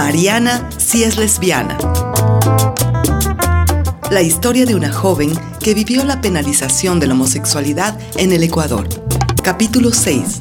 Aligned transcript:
Mariana 0.00 0.70
si 0.76 1.02
es 1.02 1.18
lesbiana. 1.18 1.76
La 4.12 4.22
historia 4.22 4.64
de 4.64 4.76
una 4.76 4.92
joven 4.92 5.32
que 5.58 5.74
vivió 5.74 6.04
la 6.04 6.20
penalización 6.20 7.00
de 7.00 7.08
la 7.08 7.14
homosexualidad 7.14 7.98
en 8.16 8.30
el 8.30 8.44
Ecuador. 8.44 8.86
Capítulo 9.42 9.90
6. 9.90 10.38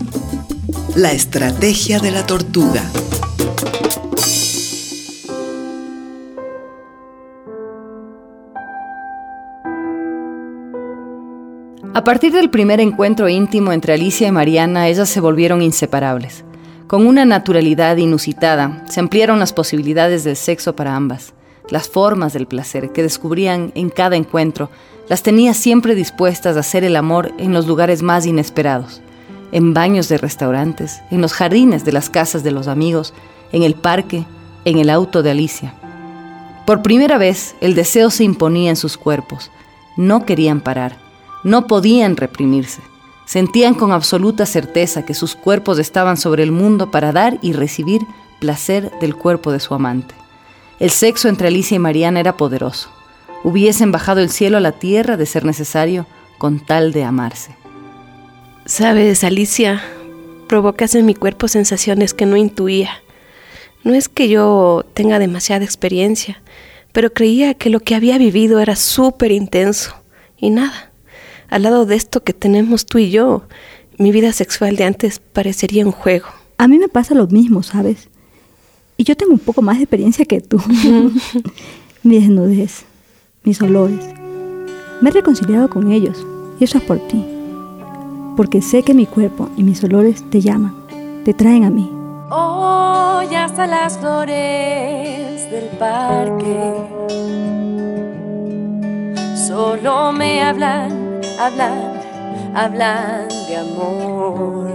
La 0.95 1.11
estrategia 1.11 1.97
de 1.99 2.11
la 2.11 2.23
tortuga. 2.23 2.83
A 11.95 12.03
partir 12.03 12.31
del 12.31 12.51
primer 12.51 12.79
encuentro 12.79 13.27
íntimo 13.27 13.73
entre 13.73 13.93
Alicia 13.93 14.27
y 14.27 14.31
Mariana, 14.31 14.87
ellas 14.87 15.09
se 15.09 15.19
volvieron 15.19 15.63
inseparables. 15.63 16.45
Con 16.87 17.05
una 17.05 17.25
naturalidad 17.25 17.97
inusitada, 17.97 18.85
se 18.87 19.01
ampliaron 19.01 19.39
las 19.39 19.51
posibilidades 19.51 20.23
del 20.23 20.37
sexo 20.37 20.73
para 20.73 20.95
ambas. 20.95 21.33
Las 21.69 21.89
formas 21.89 22.31
del 22.31 22.47
placer 22.47 22.93
que 22.93 23.03
descubrían 23.03 23.73
en 23.75 23.89
cada 23.89 24.15
encuentro 24.15 24.69
las 25.09 25.21
tenía 25.21 25.53
siempre 25.53 25.95
dispuestas 25.95 26.55
a 26.55 26.61
hacer 26.61 26.85
el 26.85 26.95
amor 26.95 27.33
en 27.39 27.51
los 27.51 27.67
lugares 27.67 28.03
más 28.03 28.25
inesperados, 28.25 29.01
en 29.51 29.73
baños 29.73 30.07
de 30.07 30.17
restaurantes, 30.17 31.01
en 31.11 31.19
los 31.19 31.33
jardines 31.33 31.83
de 31.83 31.91
las 31.91 32.09
casas 32.09 32.41
de 32.45 32.51
los 32.51 32.69
amigos, 32.69 33.13
en 33.51 33.63
el 33.63 33.75
parque, 33.75 34.23
en 34.63 34.77
el 34.77 34.89
auto 34.89 35.23
de 35.23 35.31
Alicia. 35.31 35.73
Por 36.65 36.83
primera 36.83 37.17
vez, 37.17 37.55
el 37.59 37.75
deseo 37.75 38.09
se 38.11 38.23
imponía 38.23 38.69
en 38.69 38.77
sus 38.77 38.95
cuerpos. 38.95 39.51
No 39.97 40.25
querían 40.25 40.61
parar, 40.61 40.97
no 41.43 41.67
podían 41.67 42.15
reprimirse. 42.15 42.81
Sentían 43.27 43.73
con 43.73 43.91
absoluta 43.91 44.45
certeza 44.45 45.03
que 45.03 45.13
sus 45.13 45.35
cuerpos 45.35 45.79
estaban 45.79 46.15
sobre 46.15 46.43
el 46.43 46.53
mundo 46.53 46.91
para 46.91 47.11
dar 47.11 47.37
y 47.41 47.51
recibir 47.51 48.01
placer 48.39 48.89
del 49.01 49.15
cuerpo 49.15 49.51
de 49.51 49.59
su 49.59 49.73
amante. 49.73 50.15
El 50.79 50.91
sexo 50.91 51.27
entre 51.27 51.49
Alicia 51.49 51.75
y 51.75 51.79
Mariana 51.79 52.21
era 52.21 52.37
poderoso. 52.37 52.89
Hubiesen 53.43 53.91
bajado 53.91 54.21
el 54.21 54.29
cielo 54.29 54.55
a 54.57 54.61
la 54.61 54.71
tierra 54.71 55.17
de 55.17 55.25
ser 55.25 55.43
necesario 55.43 56.07
con 56.37 56.65
tal 56.65 56.93
de 56.93 57.03
amarse. 57.03 57.53
Sabes, 58.65 59.25
Alicia, 59.25 59.83
provocas 60.47 60.95
en 60.95 61.05
mi 61.05 61.13
cuerpo 61.13 61.49
sensaciones 61.49 62.13
que 62.13 62.25
no 62.25 62.37
intuía. 62.37 63.01
No 63.83 63.93
es 63.93 64.07
que 64.07 64.29
yo 64.29 64.85
tenga 64.93 65.19
demasiada 65.19 65.65
experiencia, 65.65 66.41
pero 66.93 67.11
creía 67.11 67.55
que 67.55 67.69
lo 67.69 67.81
que 67.81 67.95
había 67.95 68.17
vivido 68.17 68.61
era 68.61 68.77
súper 68.77 69.33
intenso. 69.33 69.95
Y 70.37 70.49
nada, 70.49 70.86
al 71.49 71.63
lado 71.63 71.85
de 71.85 71.95
esto 71.95 72.23
que 72.23 72.33
tenemos 72.33 72.85
tú 72.85 72.97
y 72.97 73.09
yo, 73.09 73.43
mi 73.97 74.11
vida 74.11 74.31
sexual 74.31 74.75
de 74.75 74.83
antes 74.83 75.19
parecería 75.19 75.85
un 75.85 75.91
juego. 75.91 76.27
A 76.57 76.67
mí 76.67 76.77
me 76.77 76.87
pasa 76.87 77.15
lo 77.15 77.27
mismo, 77.27 77.63
¿sabes? 77.63 78.09
Y 78.97 79.03
yo 79.03 79.15
tengo 79.15 79.33
un 79.33 79.39
poco 79.39 79.61
más 79.61 79.77
de 79.77 79.83
experiencia 79.83 80.25
que 80.25 80.41
tú. 80.41 80.61
mi 82.03 82.19
desnudez, 82.19 82.85
mis 83.43 83.61
olores. 83.61 84.03
Me 85.01 85.09
he 85.09 85.13
reconciliado 85.13 85.69
con 85.69 85.91
ellos 85.91 86.25
y 86.59 86.63
eso 86.63 86.79
es 86.79 86.83
por 86.83 86.99
ti. 87.07 87.23
Porque 88.35 88.61
sé 88.61 88.83
que 88.83 88.93
mi 88.93 89.05
cuerpo 89.05 89.49
y 89.57 89.63
mis 89.63 89.83
olores 89.83 90.23
te 90.29 90.41
llaman, 90.41 90.75
te 91.23 91.33
traen 91.33 91.63
a 91.63 91.69
mí. 91.69 91.89
Oh, 92.29 93.21
ya 93.31 93.45
hasta 93.45 93.67
las 93.67 93.97
flores 93.97 95.49
del 95.49 95.65
parque 95.79 96.73
solo 99.47 100.11
me 100.11 100.41
hablan 100.41 100.96
hablan, 101.39 102.01
hablan 102.55 103.27
de 103.47 103.57
amor. 103.57 104.67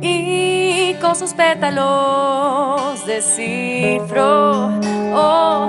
Y 0.00 0.94
con 1.00 1.16
sus 1.16 1.32
pétalos 1.34 3.04
descifro, 3.06 4.68
oh, 5.14 5.68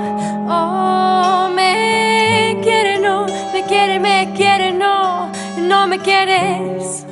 oh, 0.50 1.50
me 1.56 2.58
quiere, 2.64 3.00
no, 3.00 3.26
me 3.53 3.64
quiere, 3.64 4.00
me 4.00 4.34
quiere, 4.36 4.72
no, 4.72 5.31
no 5.58 5.88
me 5.88 6.00
quieres. 6.00 7.06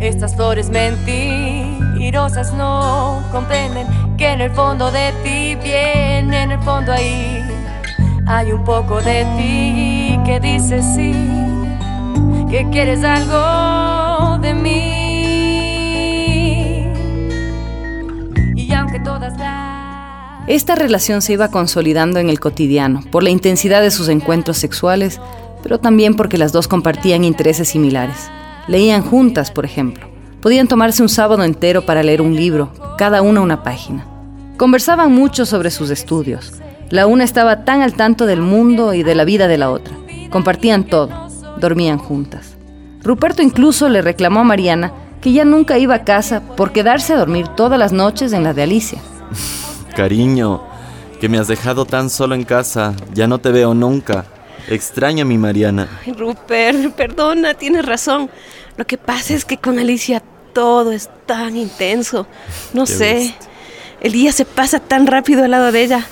Estas 0.00 0.36
flores 0.36 0.68
mentirosas 0.68 2.52
no 2.52 3.22
comprenden 3.32 3.86
que 4.16 4.32
en 4.32 4.40
el 4.40 4.50
fondo 4.50 4.90
de 4.90 5.12
ti, 5.22 5.56
bien 5.56 6.32
en 6.32 6.52
el 6.52 6.60
fondo 6.60 6.92
ahí, 6.92 7.42
hay 8.26 8.52
un 8.52 8.64
poco 8.64 9.00
de 9.00 9.24
ti 9.36 10.18
que 10.24 10.40
dice 10.40 10.82
sí, 10.82 11.12
que 12.50 12.66
quieres 12.70 13.04
algo 13.04 14.38
de 14.38 14.54
mí. 14.54 15.02
Y 18.54 18.72
aunque 18.72 19.00
todas 19.00 19.36
las... 19.38 20.48
Esta 20.48 20.74
relación 20.76 21.20
se 21.22 21.34
iba 21.34 21.50
consolidando 21.50 22.18
en 22.18 22.30
el 22.30 22.40
cotidiano 22.40 23.02
por 23.10 23.22
la 23.22 23.30
intensidad 23.30 23.82
de 23.82 23.90
sus 23.90 24.08
encuentros 24.08 24.56
sexuales, 24.56 25.20
pero 25.62 25.78
también 25.78 26.14
porque 26.14 26.38
las 26.38 26.52
dos 26.52 26.68
compartían 26.68 27.24
intereses 27.24 27.68
similares. 27.68 28.30
Leían 28.68 29.02
juntas, 29.02 29.50
por 29.50 29.64
ejemplo. 29.64 30.05
Podían 30.40 30.68
tomarse 30.68 31.02
un 31.02 31.08
sábado 31.08 31.42
entero 31.42 31.86
para 31.86 32.02
leer 32.02 32.22
un 32.22 32.36
libro, 32.36 32.72
cada 32.98 33.22
una 33.22 33.40
una 33.40 33.62
página. 33.62 34.06
Conversaban 34.56 35.12
mucho 35.12 35.46
sobre 35.46 35.70
sus 35.70 35.90
estudios. 35.90 36.52
La 36.90 37.06
una 37.06 37.24
estaba 37.24 37.64
tan 37.64 37.82
al 37.82 37.94
tanto 37.94 38.26
del 38.26 38.40
mundo 38.40 38.94
y 38.94 39.02
de 39.02 39.14
la 39.14 39.24
vida 39.24 39.48
de 39.48 39.58
la 39.58 39.70
otra. 39.70 39.96
Compartían 40.30 40.84
todo, 40.84 41.10
dormían 41.58 41.98
juntas. 41.98 42.56
Ruperto 43.02 43.42
incluso 43.42 43.88
le 43.88 44.02
reclamó 44.02 44.40
a 44.40 44.44
Mariana 44.44 44.92
que 45.20 45.32
ya 45.32 45.44
nunca 45.44 45.78
iba 45.78 45.94
a 45.94 46.04
casa 46.04 46.40
por 46.56 46.72
quedarse 46.72 47.12
a 47.12 47.18
dormir 47.18 47.48
todas 47.48 47.78
las 47.78 47.92
noches 47.92 48.32
en 48.32 48.44
la 48.44 48.54
de 48.54 48.62
Alicia. 48.62 49.00
Cariño, 49.96 50.62
que 51.20 51.28
me 51.28 51.38
has 51.38 51.48
dejado 51.48 51.86
tan 51.86 52.10
solo 52.10 52.34
en 52.34 52.44
casa, 52.44 52.94
ya 53.14 53.26
no 53.26 53.38
te 53.38 53.50
veo 53.50 53.74
nunca. 53.74 54.26
Extraño 54.68 55.22
a 55.22 55.26
mi 55.26 55.38
Mariana. 55.38 55.88
Ay, 56.04 56.12
Rupert, 56.12 56.92
perdona, 56.94 57.54
tienes 57.54 57.84
razón. 57.84 58.30
Lo 58.76 58.86
que 58.86 58.98
pasa 58.98 59.34
es 59.34 59.44
que 59.44 59.58
con 59.58 59.78
Alicia 59.78 60.22
todo 60.52 60.92
es 60.92 61.08
tan 61.26 61.56
intenso. 61.56 62.26
No 62.72 62.86
sé. 62.86 63.34
El 64.00 64.12
día 64.12 64.32
se 64.32 64.44
pasa 64.44 64.80
tan 64.80 65.06
rápido 65.06 65.44
al 65.44 65.50
lado 65.50 65.72
de 65.72 65.82
ella. 65.82 66.06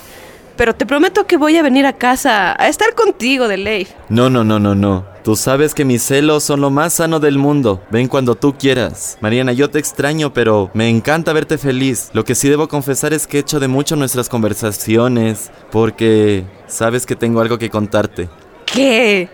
Pero 0.56 0.74
te 0.74 0.86
prometo 0.86 1.26
que 1.26 1.36
voy 1.36 1.56
a 1.56 1.62
venir 1.62 1.84
a 1.84 1.94
casa 1.94 2.54
a 2.56 2.68
estar 2.68 2.94
contigo 2.94 3.48
de 3.48 3.56
ley. 3.56 3.88
No, 4.08 4.30
no, 4.30 4.44
no, 4.44 4.60
no, 4.60 4.74
no. 4.74 5.04
Tú 5.24 5.34
sabes 5.34 5.74
que 5.74 5.84
mis 5.84 6.02
celos 6.02 6.44
son 6.44 6.60
lo 6.60 6.70
más 6.70 6.94
sano 6.94 7.18
del 7.18 7.38
mundo. 7.38 7.82
Ven 7.90 8.06
cuando 8.06 8.36
tú 8.36 8.54
quieras. 8.56 9.18
Mariana, 9.20 9.52
yo 9.52 9.68
te 9.68 9.80
extraño, 9.80 10.32
pero 10.32 10.70
me 10.74 10.88
encanta 10.88 11.32
verte 11.32 11.58
feliz. 11.58 12.10
Lo 12.12 12.24
que 12.24 12.34
sí 12.34 12.48
debo 12.48 12.68
confesar 12.68 13.12
es 13.12 13.26
que 13.26 13.40
echo 13.40 13.58
de 13.58 13.66
mucho 13.66 13.96
nuestras 13.96 14.28
conversaciones, 14.28 15.50
porque 15.72 16.44
sabes 16.68 17.04
que 17.04 17.16
tengo 17.16 17.40
algo 17.40 17.58
que 17.58 17.70
contarte. 17.70 18.28
¿Qué? 18.74 19.28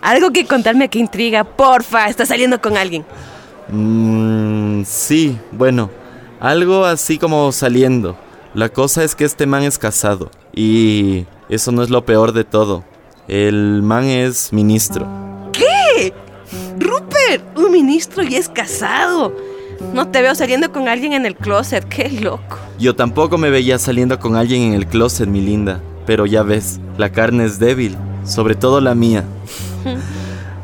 Algo 0.00 0.32
que 0.32 0.44
contarme 0.44 0.88
que 0.88 0.98
intriga. 0.98 1.44
Porfa, 1.44 2.08
estás 2.08 2.28
saliendo 2.28 2.60
con 2.60 2.76
alguien. 2.76 3.04
Mmm, 3.68 4.82
sí, 4.84 5.38
bueno, 5.52 5.88
algo 6.40 6.84
así 6.84 7.16
como 7.16 7.52
saliendo. 7.52 8.18
La 8.54 8.70
cosa 8.70 9.04
es 9.04 9.14
que 9.14 9.24
este 9.24 9.46
man 9.46 9.62
es 9.62 9.78
casado 9.78 10.32
y 10.52 11.26
eso 11.48 11.70
no 11.70 11.84
es 11.84 11.90
lo 11.90 12.04
peor 12.04 12.32
de 12.32 12.42
todo. 12.42 12.82
El 13.28 13.82
man 13.84 14.04
es 14.04 14.52
ministro. 14.52 15.06
¿Qué? 15.52 16.12
Rupert, 16.80 17.56
un 17.56 17.70
ministro 17.70 18.24
y 18.24 18.34
es 18.34 18.48
casado. 18.48 19.32
No 19.94 20.08
te 20.08 20.22
veo 20.22 20.34
saliendo 20.34 20.72
con 20.72 20.88
alguien 20.88 21.12
en 21.12 21.24
el 21.24 21.36
closet, 21.36 21.84
qué 21.84 22.10
loco. 22.10 22.58
Yo 22.80 22.96
tampoco 22.96 23.38
me 23.38 23.50
veía 23.50 23.78
saliendo 23.78 24.18
con 24.18 24.34
alguien 24.34 24.62
en 24.62 24.74
el 24.74 24.88
closet, 24.88 25.28
mi 25.28 25.40
linda. 25.40 25.80
Pero 26.04 26.26
ya 26.26 26.42
ves, 26.42 26.80
la 26.98 27.12
carne 27.12 27.44
es 27.44 27.60
débil, 27.60 27.96
sobre 28.24 28.54
todo 28.54 28.80
la 28.80 28.94
mía. 28.94 29.24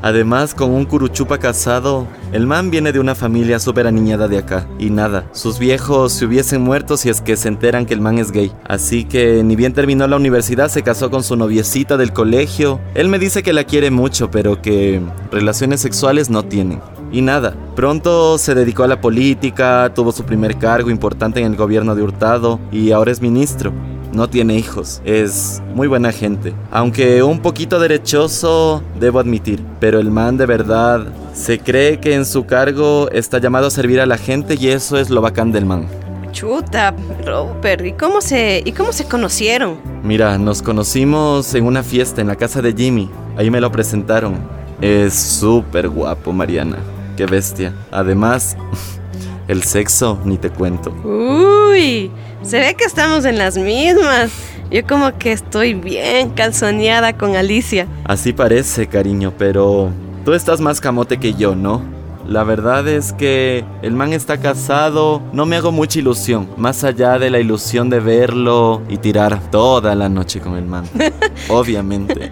Además, 0.00 0.54
con 0.54 0.70
un 0.70 0.84
curuchupa 0.84 1.38
casado, 1.38 2.06
el 2.32 2.46
man 2.46 2.70
viene 2.70 2.92
de 2.92 3.00
una 3.00 3.16
familia 3.16 3.58
súper 3.58 3.88
aniñada 3.88 4.28
de 4.28 4.38
acá. 4.38 4.68
Y 4.78 4.90
nada, 4.90 5.24
sus 5.32 5.58
viejos 5.58 6.12
se 6.12 6.24
hubiesen 6.24 6.62
muerto 6.62 6.96
si 6.96 7.08
es 7.08 7.20
que 7.20 7.36
se 7.36 7.48
enteran 7.48 7.84
que 7.84 7.94
el 7.94 8.00
man 8.00 8.18
es 8.18 8.30
gay. 8.30 8.52
Así 8.64 9.04
que 9.04 9.42
ni 9.42 9.56
bien 9.56 9.72
terminó 9.72 10.06
la 10.06 10.16
universidad, 10.16 10.68
se 10.68 10.82
casó 10.82 11.10
con 11.10 11.24
su 11.24 11.34
noviecita 11.34 11.96
del 11.96 12.12
colegio. 12.12 12.80
Él 12.94 13.08
me 13.08 13.18
dice 13.18 13.42
que 13.42 13.52
la 13.52 13.64
quiere 13.64 13.90
mucho, 13.90 14.30
pero 14.30 14.62
que 14.62 15.02
relaciones 15.32 15.80
sexuales 15.80 16.30
no 16.30 16.44
tienen. 16.44 16.80
Y 17.10 17.22
nada, 17.22 17.56
pronto 17.74 18.38
se 18.38 18.54
dedicó 18.54 18.84
a 18.84 18.88
la 18.88 19.00
política, 19.00 19.90
tuvo 19.94 20.12
su 20.12 20.24
primer 20.24 20.58
cargo 20.58 20.90
importante 20.90 21.40
en 21.40 21.46
el 21.46 21.56
gobierno 21.56 21.96
de 21.96 22.02
Hurtado 22.02 22.60
y 22.70 22.92
ahora 22.92 23.10
es 23.10 23.20
ministro 23.20 23.72
no 24.12 24.28
tiene 24.28 24.56
hijos, 24.56 25.00
es 25.04 25.62
muy 25.74 25.88
buena 25.88 26.12
gente. 26.12 26.54
Aunque 26.70 27.22
un 27.22 27.40
poquito 27.40 27.78
derechoso, 27.78 28.82
debo 28.98 29.18
admitir, 29.18 29.62
pero 29.80 29.98
el 30.00 30.10
man 30.10 30.36
de 30.36 30.46
verdad 30.46 31.06
se 31.34 31.58
cree 31.58 32.00
que 32.00 32.14
en 32.14 32.24
su 32.24 32.46
cargo 32.46 33.08
está 33.10 33.38
llamado 33.38 33.66
a 33.66 33.70
servir 33.70 34.00
a 34.00 34.06
la 34.06 34.18
gente 34.18 34.56
y 34.58 34.68
eso 34.68 34.98
es 34.98 35.10
lo 35.10 35.20
bacán 35.20 35.52
del 35.52 35.66
man. 35.66 35.86
Chuta, 36.32 36.94
Robert, 37.24 37.84
¿y 37.84 37.92
cómo 37.92 38.20
se, 38.20 38.62
y 38.64 38.72
cómo 38.72 38.92
se 38.92 39.04
conocieron? 39.06 39.76
Mira, 40.02 40.38
nos 40.38 40.62
conocimos 40.62 41.54
en 41.54 41.64
una 41.64 41.82
fiesta 41.82 42.20
en 42.20 42.28
la 42.28 42.36
casa 42.36 42.60
de 42.62 42.72
Jimmy. 42.72 43.08
Ahí 43.36 43.50
me 43.50 43.60
lo 43.60 43.72
presentaron. 43.72 44.36
Es 44.80 45.14
súper 45.14 45.88
guapo, 45.88 46.32
Mariana. 46.32 46.76
qué 47.16 47.26
bestia. 47.26 47.74
Además, 47.90 48.56
el 49.48 49.62
sexo, 49.64 50.18
ni 50.24 50.36
te 50.38 50.50
cuento. 50.50 50.90
Uy, 51.02 52.10
se 52.42 52.58
ve 52.58 52.74
que 52.74 52.84
estamos 52.84 53.24
en 53.24 53.38
las 53.38 53.56
mismas. 53.56 54.30
Yo 54.70 54.86
como 54.86 55.16
que 55.16 55.32
estoy 55.32 55.74
bien 55.74 56.30
calzoneada 56.30 57.16
con 57.16 57.36
Alicia. 57.36 57.86
Así 58.04 58.32
parece, 58.32 58.86
cariño, 58.86 59.32
pero 59.38 59.90
tú 60.24 60.34
estás 60.34 60.60
más 60.60 60.80
camote 60.80 61.18
que 61.18 61.34
yo, 61.34 61.54
¿no? 61.54 61.82
La 62.26 62.44
verdad 62.44 62.86
es 62.86 63.14
que 63.14 63.64
el 63.80 63.94
man 63.94 64.12
está 64.12 64.36
casado, 64.38 65.22
no 65.32 65.46
me 65.46 65.56
hago 65.56 65.72
mucha 65.72 65.98
ilusión, 65.98 66.46
más 66.58 66.84
allá 66.84 67.18
de 67.18 67.30
la 67.30 67.40
ilusión 67.40 67.88
de 67.88 68.00
verlo 68.00 68.82
y 68.90 68.98
tirar 68.98 69.40
toda 69.50 69.94
la 69.94 70.10
noche 70.10 70.38
con 70.38 70.56
el 70.56 70.66
man. 70.66 70.84
Obviamente. 71.48 72.30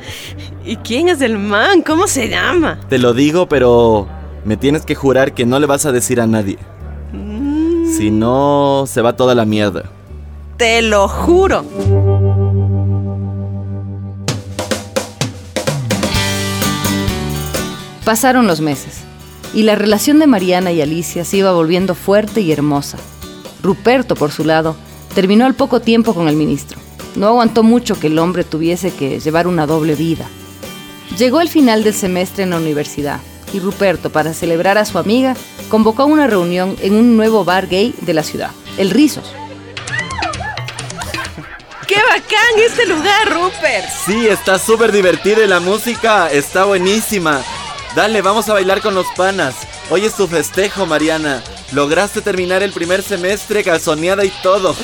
¿Y 0.67 0.77
quién 0.77 1.09
es 1.09 1.23
el 1.23 1.39
man? 1.39 1.81
¿Cómo 1.81 2.07
se 2.07 2.29
llama? 2.29 2.79
Te 2.91 2.99
lo 2.99 3.15
digo, 3.15 3.49
pero 3.49 4.07
me 4.45 4.59
tienes 4.59 4.85
que 4.85 4.95
jurar 4.95 5.33
que 5.33 5.47
no 5.47 5.59
le 5.59 5.65
vas 5.65 5.87
a 5.87 5.93
decir 5.93 6.21
a 6.21 6.27
nadie. 6.27 6.59
Si 7.97 8.11
no, 8.11 8.85
se 8.87 9.01
va 9.01 9.17
toda 9.17 9.35
la 9.35 9.47
mierda. 9.47 9.85
Te 10.57 10.81
lo 10.81 11.07
juro. 11.07 11.67
Pasaron 18.07 18.47
los 18.47 18.63
meses 18.63 19.01
y 19.53 19.65
la 19.65 19.75
relación 19.75 20.19
de 20.19 20.27
Mariana 20.27 20.73
y 20.73 20.81
Alicia 20.81 21.27
se 21.27 21.37
iba 21.37 21.53
volviendo 21.53 21.95
fuerte 21.95 22.41
y 22.41 22.53
hermosa. 22.53 22.97
Ruperto, 23.63 24.15
por 24.15 24.33
su 24.33 24.45
lado, 24.45 24.77
terminó 25.15 25.45
al 25.45 25.55
poco 25.55 25.81
tiempo 25.81 26.15
con 26.15 26.27
el 26.27 26.37
ministro. 26.37 26.79
No 27.17 27.27
aguantó 27.27 27.63
mucho 27.63 28.01
que 28.01 28.07
el 28.07 28.19
hombre 28.19 28.43
tuviese 28.43 28.93
que 28.93 29.21
llevar 29.21 29.47
una 29.47 29.67
doble 29.67 29.95
vida. 29.95 30.27
Llegó 31.19 31.43
el 31.43 31.49
final 31.49 31.85
del 31.85 31.93
semestre 31.93 32.45
en 32.45 32.51
la 32.51 32.57
universidad 32.57 33.21
y 33.53 33.61
Ruperto, 33.61 34.11
para 34.11 34.33
celebrar 34.33 34.79
a 34.79 34.87
su 34.87 34.99
amiga, 34.99 35.37
convocó 35.69 36.07
una 36.07 36.27
reunión 36.27 36.77
en 36.81 36.95
un 36.95 37.17
nuevo 37.17 37.45
bar 37.45 37.69
gay 37.69 37.95
de 38.01 38.15
la 38.15 38.23
ciudad, 38.23 38.53
el 38.79 38.89
Rizos. 38.91 39.33
¡Qué 42.17 42.35
bacán 42.35 42.59
este 42.65 42.87
lugar, 42.87 43.29
Rupert! 43.31 43.89
Sí, 44.07 44.27
está 44.27 44.59
súper 44.59 44.91
divertido 44.91 45.45
y 45.45 45.47
la 45.47 45.61
música 45.61 46.31
está 46.31 46.65
buenísima. 46.65 47.43
Dale, 47.95 48.23
vamos 48.23 48.49
a 48.49 48.55
bailar 48.55 48.81
con 48.81 48.95
los 48.95 49.07
panas. 49.17 49.55
Hoy 49.91 50.07
es 50.07 50.15
tu 50.15 50.27
festejo, 50.27 50.87
Mariana. 50.87 51.43
Lograste 51.73 52.23
terminar 52.23 52.63
el 52.63 52.73
primer 52.73 53.03
semestre 53.03 53.63
calzoneada 53.63 54.25
y 54.25 54.31
todo. 54.43 54.75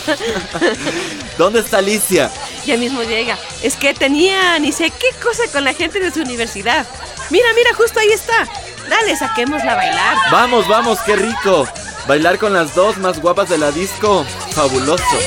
¿Dónde 1.39 1.61
está 1.61 1.79
Alicia? 1.79 2.31
Ya 2.67 2.77
mismo 2.77 3.03
llega. 3.03 3.39
Es 3.63 3.77
que 3.77 3.95
tenía 3.95 4.59
ni 4.59 4.71
sé 4.71 4.91
qué 4.91 5.09
cosa 5.23 5.45
con 5.53 5.65
la 5.65 5.73
gente 5.73 6.01
de 6.01 6.11
su 6.11 6.21
universidad. 6.21 6.87
Mira, 7.31 7.47
mira, 7.55 7.73
justo 7.75 7.99
ahí 7.99 8.11
está. 8.13 8.47
Dale, 8.91 9.17
saquémosla 9.17 9.73
a 9.73 9.77
bailar. 9.77 10.17
Vamos, 10.31 10.69
vamos, 10.69 10.99
qué 11.07 11.17
rico. 11.17 11.67
Bailar 12.07 12.39
con 12.39 12.53
las 12.53 12.75
dos 12.75 12.99
más 12.99 13.21
guapas 13.23 13.49
de 13.49 13.57
la 13.57 13.71
disco. 13.71 14.27
Fabuloso. 14.55 15.19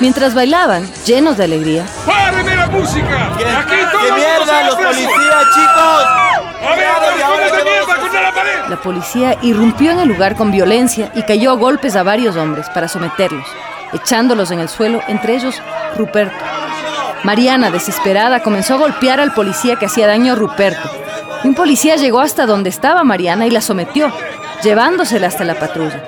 Mientras 0.00 0.34
bailaban, 0.34 0.88
llenos 1.04 1.36
de 1.36 1.44
alegría, 1.44 1.84
¡Párenme 2.06 2.56
la 2.56 2.66
música! 2.68 3.32
¿Qué, 3.36 3.44
¡Aquí 3.44 3.76
qué 3.76 3.86
todo 3.92 4.06
el 4.06 4.12
mundo 4.12 4.16
mierda, 4.16 4.62
los 4.64 4.74
policías, 4.76 5.44
chicos! 5.54 6.04
¡A 6.62 6.74
ver, 6.74 6.88
¿y 7.18 7.22
ahora 7.22 7.48
policías 7.48 7.52
de 7.52 7.70
mierda 7.70 7.96
contra 7.96 8.22
la 8.22 8.32
pared! 8.32 8.50
la 8.70 8.76
policía 8.80 9.36
irrumpió 9.42 9.90
en 9.90 9.98
el 9.98 10.08
lugar 10.08 10.36
con 10.36 10.50
violencia 10.50 11.12
y 11.14 11.22
cayó 11.22 11.50
a 11.50 11.56
golpes 11.56 11.96
a 11.96 12.02
varios 12.02 12.36
hombres 12.36 12.66
para 12.70 12.88
someterlos, 12.88 13.46
echándolos 13.92 14.50
en 14.52 14.60
el 14.60 14.70
suelo, 14.70 15.02
entre 15.06 15.34
ellos 15.34 15.60
Ruperto. 15.98 16.34
Mariana, 17.22 17.70
desesperada, 17.70 18.42
comenzó 18.42 18.74
a 18.74 18.78
golpear 18.78 19.20
al 19.20 19.34
policía 19.34 19.76
que 19.76 19.84
hacía 19.84 20.06
daño 20.06 20.32
a 20.32 20.36
Ruperto. 20.36 20.90
Un 21.44 21.54
policía 21.54 21.96
llegó 21.96 22.20
hasta 22.20 22.46
donde 22.46 22.70
estaba 22.70 23.04
Mariana 23.04 23.46
y 23.46 23.50
la 23.50 23.60
sometió, 23.60 24.10
llevándosela 24.62 25.26
hasta 25.26 25.44
la 25.44 25.56
patrulla. 25.58 26.02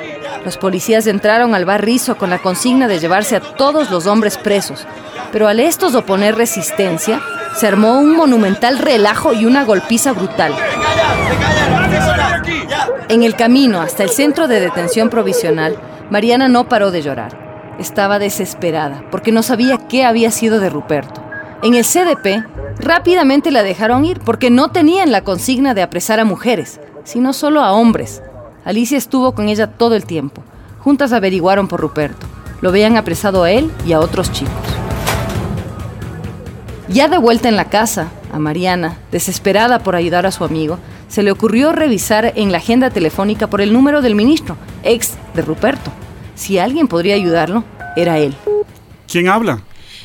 Los 0.45 0.59
policías 0.59 1.07
entraron 1.07 1.55
al 1.55 1.65
bar 1.65 1.85
Rizo 1.85 2.17
con 2.17 2.31
la 2.31 2.39
consigna 2.39 2.89
de 2.89 2.99
llevarse 2.99 3.37
a 3.37 3.41
todos 3.41 3.91
los 3.91 4.07
hombres 4.07 4.39
presos, 4.39 4.87
pero 5.31 5.49
al 5.49 5.61
estos 5.61 5.95
oponer 5.95 6.35
resistencia, 6.35 7.21
se 7.57 7.67
armó 7.67 7.99
un 7.99 8.17
monumental 8.17 8.79
relajo 8.79 9.33
y 9.33 9.45
una 9.45 9.65
golpiza 9.65 10.13
brutal. 10.13 10.55
En 13.09 13.23
el 13.23 13.37
camino 13.37 13.81
hasta 13.81 14.03
el 14.03 14.11
centro 14.11 14.49
de 14.49 14.61
detención 14.61 15.11
provisional, 15.11 15.77
Mariana 16.11 16.49
no 16.49 16.69
paró 16.69 16.91
de 16.91 17.03
llorar. 17.03 17.39
Estaba 17.79 18.19
desesperada 18.19 19.05
porque 19.11 19.33
no 19.33 19.43
sabía 19.43 19.79
qué 19.89 20.05
había 20.05 20.31
sido 20.31 20.61
de 20.61 20.71
Ruperto. 20.71 21.23
En 21.63 21.75
el 21.75 21.85
CDP, 21.85 22.45
rápidamente 22.81 23.51
la 23.51 23.63
dejaron 23.63 24.05
ir 24.05 24.19
porque 24.21 24.51
no 24.51 24.71
tenían 24.71 25.13
la 25.13 25.23
consigna 25.23 25.75
de 25.75 25.83
apresar 25.83 26.21
a 26.21 26.25
mujeres, 26.25 26.81
sino 27.05 27.33
solo 27.33 27.63
a 27.63 27.73
hombres. 27.73 28.23
Alicia 28.65 28.97
estuvo 28.97 29.35
con 29.35 29.49
ella 29.49 29.67
todo 29.67 29.95
el 29.95 30.05
tiempo. 30.05 30.45
Juntas 30.81 31.13
averiguaron 31.13 31.69
por 31.69 31.81
Ruperto. 31.81 32.27
Lo 32.61 32.69
habían 32.69 32.97
apresado 32.97 33.43
a 33.43 33.51
él 33.51 33.71
y 33.87 33.93
a 33.93 34.01
otros 34.01 34.31
chicos. 34.31 34.53
Ya 36.89 37.09
de 37.09 37.19
vuelta 37.19 37.49
en 37.49 37.57
la 37.57 37.71
casa, 37.71 38.11
a 38.33 38.39
Mariana, 38.39 38.99
desesperada 39.11 39.81
por 39.81 39.97
ayudar 39.97 40.27
a 40.27 40.33
su 40.33 40.45
amigo, 40.45 40.79
se 41.09 41.23
le 41.23 41.31
ocurrió 41.31 41.73
revisar 41.73 42.33
en 42.37 42.53
la 42.53 42.59
agenda 42.59 42.91
telefónica 42.91 43.49
por 43.49 43.61
el 43.61 43.73
número 43.73 44.03
del 44.03 44.15
ministro, 44.15 44.57
ex 44.83 45.15
de 45.35 45.43
Ruperto. 45.43 45.93
Si 46.35 46.59
alguien 46.59 46.89
podría 46.89 47.15
ayudarlo, 47.15 47.65
era 47.97 48.19
él. 48.19 48.35
¿Quién 49.09 49.29
habla? 49.29 49.63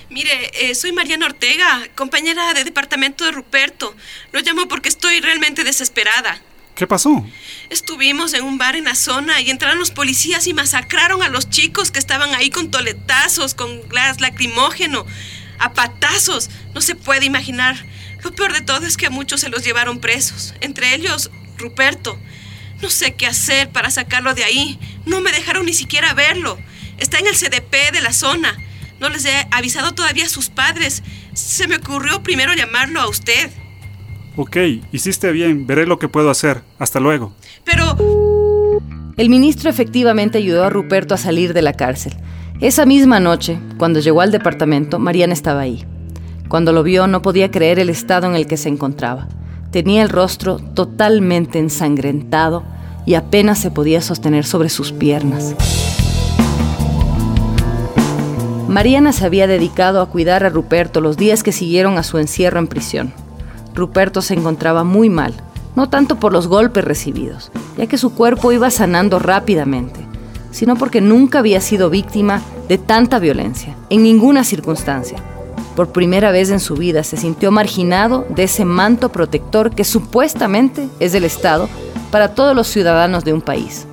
Mire, 0.09 0.51
eh, 0.61 0.75
soy 0.75 0.93
Mariana 0.93 1.25
Ortega, 1.25 1.87
compañera 1.95 2.53
de 2.53 2.63
departamento 2.63 3.25
de 3.25 3.31
Ruperto. 3.31 3.93
Lo 4.31 4.39
llamo 4.39 4.67
porque 4.67 4.89
estoy 4.89 5.19
realmente 5.19 5.63
desesperada. 5.63 6.41
¿Qué 6.77 6.85
pasó? 6.85 7.25
Estuvimos 7.71 8.35
en 8.35 8.43
un 8.43 8.59
bar 8.59 8.75
en 8.75 8.83
la 8.83 8.93
zona 8.93 9.41
y 9.41 9.49
entraron 9.49 9.79
los 9.79 9.89
policías 9.89 10.45
y 10.45 10.53
masacraron 10.53 11.23
a 11.23 11.27
los 11.27 11.49
chicos 11.49 11.89
que 11.89 11.97
estaban 11.97 12.35
ahí 12.35 12.51
con 12.51 12.69
toletazos, 12.69 13.55
con 13.55 13.89
gas 13.89 14.21
lacrimógeno, 14.21 15.03
a 15.57 15.73
patazos. 15.73 16.51
No 16.75 16.81
se 16.81 16.93
puede 16.93 17.25
imaginar. 17.25 17.83
Lo 18.23 18.31
peor 18.31 18.53
de 18.53 18.61
todo 18.61 18.85
es 18.85 18.95
que 18.95 19.07
a 19.07 19.09
muchos 19.09 19.41
se 19.41 19.49
los 19.49 19.65
llevaron 19.65 19.99
presos, 19.99 20.53
entre 20.61 20.93
ellos 20.93 21.31
Ruperto. 21.57 22.19
No 22.79 22.91
sé 22.91 23.15
qué 23.15 23.25
hacer 23.25 23.71
para 23.71 23.89
sacarlo 23.89 24.35
de 24.35 24.43
ahí. 24.43 24.79
No 25.07 25.19
me 25.19 25.31
dejaron 25.31 25.65
ni 25.65 25.73
siquiera 25.73 26.13
verlo. 26.13 26.59
Está 26.99 27.17
en 27.17 27.25
el 27.25 27.35
CDP 27.35 27.91
de 27.91 28.01
la 28.01 28.13
zona. 28.13 28.55
No 28.99 29.09
les 29.09 29.25
he 29.25 29.47
avisado 29.49 29.95
todavía 29.95 30.25
a 30.25 30.29
sus 30.29 30.49
padres. 30.49 31.01
Se 31.33 31.67
me 31.67 31.77
ocurrió 31.77 32.21
primero 32.21 32.53
llamarlo 32.53 33.01
a 33.01 33.09
usted. 33.09 33.49
Ok, 34.37 34.55
hiciste 34.91 35.31
bien. 35.31 35.65
Veré 35.65 35.87
lo 35.87 35.97
que 35.97 36.07
puedo 36.07 36.29
hacer. 36.29 36.61
Hasta 36.77 36.99
luego. 36.99 37.33
Pero... 37.65 37.97
El 39.17 39.29
ministro 39.29 39.67
efectivamente 39.67 40.37
ayudó 40.37 40.63
a 40.63 40.69
Ruperto 40.69 41.15
a 41.15 41.17
salir 41.17 41.53
de 41.53 41.63
la 41.63 41.73
cárcel. 41.73 42.13
Esa 42.61 42.85
misma 42.85 43.19
noche, 43.19 43.59
cuando 43.79 43.99
llegó 43.99 44.21
al 44.21 44.31
departamento, 44.31 44.99
Mariana 44.99 45.33
estaba 45.33 45.61
ahí. 45.61 45.85
Cuando 46.49 46.71
lo 46.71 46.83
vio 46.83 47.07
no 47.07 47.23
podía 47.23 47.49
creer 47.49 47.79
el 47.79 47.89
estado 47.89 48.27
en 48.27 48.35
el 48.35 48.45
que 48.45 48.57
se 48.57 48.69
encontraba. 48.69 49.27
Tenía 49.71 50.03
el 50.03 50.09
rostro 50.09 50.59
totalmente 50.59 51.57
ensangrentado 51.57 52.63
y 53.07 53.15
apenas 53.15 53.59
se 53.59 53.71
podía 53.71 54.01
sostener 54.01 54.45
sobre 54.45 54.69
sus 54.69 54.91
piernas. 54.91 55.55
Mariana 58.67 59.13
se 59.13 59.25
había 59.25 59.47
dedicado 59.47 59.99
a 59.99 60.09
cuidar 60.09 60.43
a 60.43 60.49
Ruperto 60.49 61.01
los 61.01 61.17
días 61.17 61.41
que 61.41 61.51
siguieron 61.51 61.97
a 61.97 62.03
su 62.03 62.19
encierro 62.19 62.59
en 62.59 62.67
prisión. 62.67 63.26
Ruperto 63.77 64.23
se 64.23 64.33
encontraba 64.33 64.83
muy 64.83 65.07
mal, 65.07 65.35
no 65.75 65.87
tanto 65.87 66.19
por 66.19 66.33
los 66.33 66.47
golpes 66.47 66.83
recibidos, 66.83 67.51
ya 67.77 67.85
que 67.85 67.99
su 67.99 68.13
cuerpo 68.15 68.51
iba 68.51 68.71
sanando 68.71 69.19
rápidamente, 69.19 69.99
sino 70.49 70.75
porque 70.75 70.99
nunca 70.99 71.39
había 71.39 71.61
sido 71.61 71.91
víctima 71.91 72.41
de 72.67 72.79
tanta 72.79 73.19
violencia, 73.19 73.75
en 73.91 74.01
ninguna 74.01 74.43
circunstancia. 74.43 75.19
Por 75.75 75.91
primera 75.91 76.31
vez 76.31 76.49
en 76.49 76.59
su 76.59 76.73
vida 76.73 77.03
se 77.03 77.17
sintió 77.17 77.51
marginado 77.51 78.25
de 78.29 78.45
ese 78.45 78.65
manto 78.65 79.09
protector 79.09 79.69
que 79.75 79.83
supuestamente 79.83 80.89
es 80.99 81.11
del 81.11 81.23
Estado 81.23 81.69
para 82.09 82.33
todos 82.33 82.55
los 82.55 82.67
ciudadanos 82.67 83.23
de 83.25 83.33
un 83.33 83.41
país. 83.41 83.85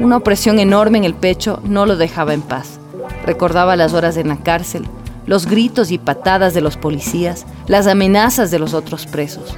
Una 0.00 0.16
opresión 0.16 0.58
enorme 0.58 0.98
en 0.98 1.04
el 1.04 1.14
pecho 1.14 1.60
no 1.62 1.86
lo 1.86 1.96
dejaba 1.96 2.34
en 2.34 2.42
paz. 2.42 2.80
Recordaba 3.24 3.76
las 3.76 3.94
horas 3.94 4.16
en 4.16 4.26
la 4.26 4.38
cárcel, 4.38 4.88
los 5.30 5.46
gritos 5.46 5.92
y 5.92 5.98
patadas 5.98 6.54
de 6.54 6.60
los 6.60 6.76
policías, 6.76 7.46
las 7.68 7.86
amenazas 7.86 8.50
de 8.50 8.58
los 8.58 8.74
otros 8.74 9.06
presos. 9.06 9.56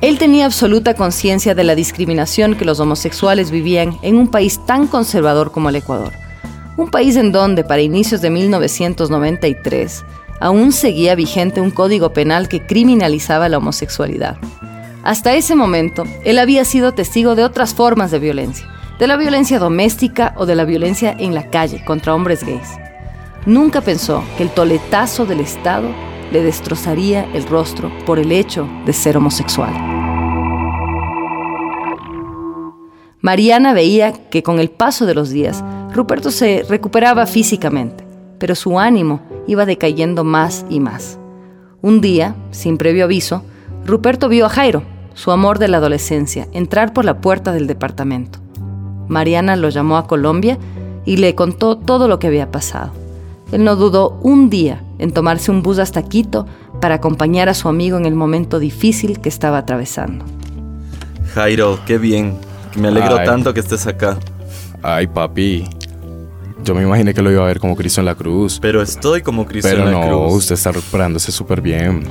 Él 0.00 0.18
tenía 0.18 0.46
absoluta 0.46 0.94
conciencia 0.94 1.54
de 1.54 1.62
la 1.62 1.76
discriminación 1.76 2.56
que 2.56 2.64
los 2.64 2.80
homosexuales 2.80 3.52
vivían 3.52 3.96
en 4.02 4.16
un 4.16 4.26
país 4.26 4.58
tan 4.66 4.88
conservador 4.88 5.52
como 5.52 5.68
el 5.68 5.76
Ecuador. 5.76 6.12
Un 6.76 6.90
país 6.90 7.14
en 7.14 7.30
donde, 7.30 7.62
para 7.62 7.82
inicios 7.82 8.20
de 8.20 8.30
1993, 8.30 10.04
aún 10.40 10.72
seguía 10.72 11.14
vigente 11.14 11.60
un 11.60 11.70
código 11.70 12.12
penal 12.12 12.48
que 12.48 12.66
criminalizaba 12.66 13.48
la 13.48 13.58
homosexualidad. 13.58 14.38
Hasta 15.04 15.36
ese 15.36 15.54
momento, 15.54 16.02
él 16.24 16.40
había 16.40 16.64
sido 16.64 16.94
testigo 16.94 17.36
de 17.36 17.44
otras 17.44 17.74
formas 17.74 18.10
de 18.10 18.18
violencia, 18.18 18.66
de 18.98 19.06
la 19.06 19.16
violencia 19.16 19.60
doméstica 19.60 20.34
o 20.36 20.46
de 20.46 20.56
la 20.56 20.64
violencia 20.64 21.14
en 21.16 21.32
la 21.32 21.48
calle 21.48 21.84
contra 21.84 22.12
hombres 22.12 22.42
gays. 22.42 22.85
Nunca 23.46 23.80
pensó 23.80 24.24
que 24.36 24.42
el 24.42 24.50
toletazo 24.50 25.24
del 25.24 25.38
Estado 25.38 25.88
le 26.32 26.42
destrozaría 26.42 27.24
el 27.32 27.46
rostro 27.46 27.92
por 28.04 28.18
el 28.18 28.32
hecho 28.32 28.68
de 28.84 28.92
ser 28.92 29.16
homosexual. 29.16 29.72
Mariana 33.20 33.72
veía 33.72 34.12
que 34.12 34.42
con 34.42 34.58
el 34.58 34.68
paso 34.68 35.06
de 35.06 35.14
los 35.14 35.30
días, 35.30 35.64
Ruperto 35.94 36.32
se 36.32 36.64
recuperaba 36.68 37.24
físicamente, 37.26 38.04
pero 38.38 38.56
su 38.56 38.80
ánimo 38.80 39.20
iba 39.46 39.64
decayendo 39.64 40.24
más 40.24 40.66
y 40.68 40.80
más. 40.80 41.18
Un 41.82 42.00
día, 42.00 42.34
sin 42.50 42.78
previo 42.78 43.04
aviso, 43.04 43.44
Ruperto 43.84 44.28
vio 44.28 44.46
a 44.46 44.48
Jairo, 44.48 44.82
su 45.14 45.30
amor 45.30 45.60
de 45.60 45.68
la 45.68 45.76
adolescencia, 45.76 46.48
entrar 46.52 46.92
por 46.92 47.04
la 47.04 47.20
puerta 47.20 47.52
del 47.52 47.68
departamento. 47.68 48.40
Mariana 49.06 49.54
lo 49.54 49.68
llamó 49.68 49.98
a 49.98 50.08
Colombia 50.08 50.58
y 51.04 51.18
le 51.18 51.36
contó 51.36 51.78
todo 51.78 52.08
lo 52.08 52.18
que 52.18 52.26
había 52.26 52.50
pasado. 52.50 53.05
Él 53.52 53.64
no 53.64 53.76
dudó 53.76 54.18
un 54.22 54.50
día 54.50 54.82
en 54.98 55.12
tomarse 55.12 55.50
un 55.50 55.62
bus 55.62 55.78
hasta 55.78 56.02
Quito 56.02 56.46
para 56.80 56.96
acompañar 56.96 57.48
a 57.48 57.54
su 57.54 57.68
amigo 57.68 57.96
en 57.96 58.06
el 58.06 58.14
momento 58.14 58.58
difícil 58.58 59.20
que 59.20 59.28
estaba 59.28 59.58
atravesando. 59.58 60.24
Jairo, 61.34 61.78
qué 61.86 61.98
bien. 61.98 62.36
Me 62.76 62.88
alegro 62.88 63.16
tanto 63.24 63.54
que 63.54 63.60
estés 63.60 63.86
acá. 63.86 64.18
Ay, 64.82 65.06
papi. 65.06 65.64
Yo 66.64 66.74
me 66.74 66.82
imaginé 66.82 67.14
que 67.14 67.22
lo 67.22 67.30
iba 67.30 67.44
a 67.44 67.46
ver 67.46 67.60
como 67.60 67.76
Cristo 67.76 68.00
en 68.00 68.06
la 68.06 68.14
cruz. 68.16 68.58
Pero 68.60 68.82
estoy 68.82 69.22
como 69.22 69.46
Cristo 69.46 69.68
en 69.68 69.78
la 69.78 69.84
cruz. 69.84 70.00
Pero 70.00 70.16
no, 70.16 70.26
usted 70.26 70.54
está 70.54 70.72
recuperándose 70.72 71.30
súper 71.30 71.60
bien. 71.60 72.04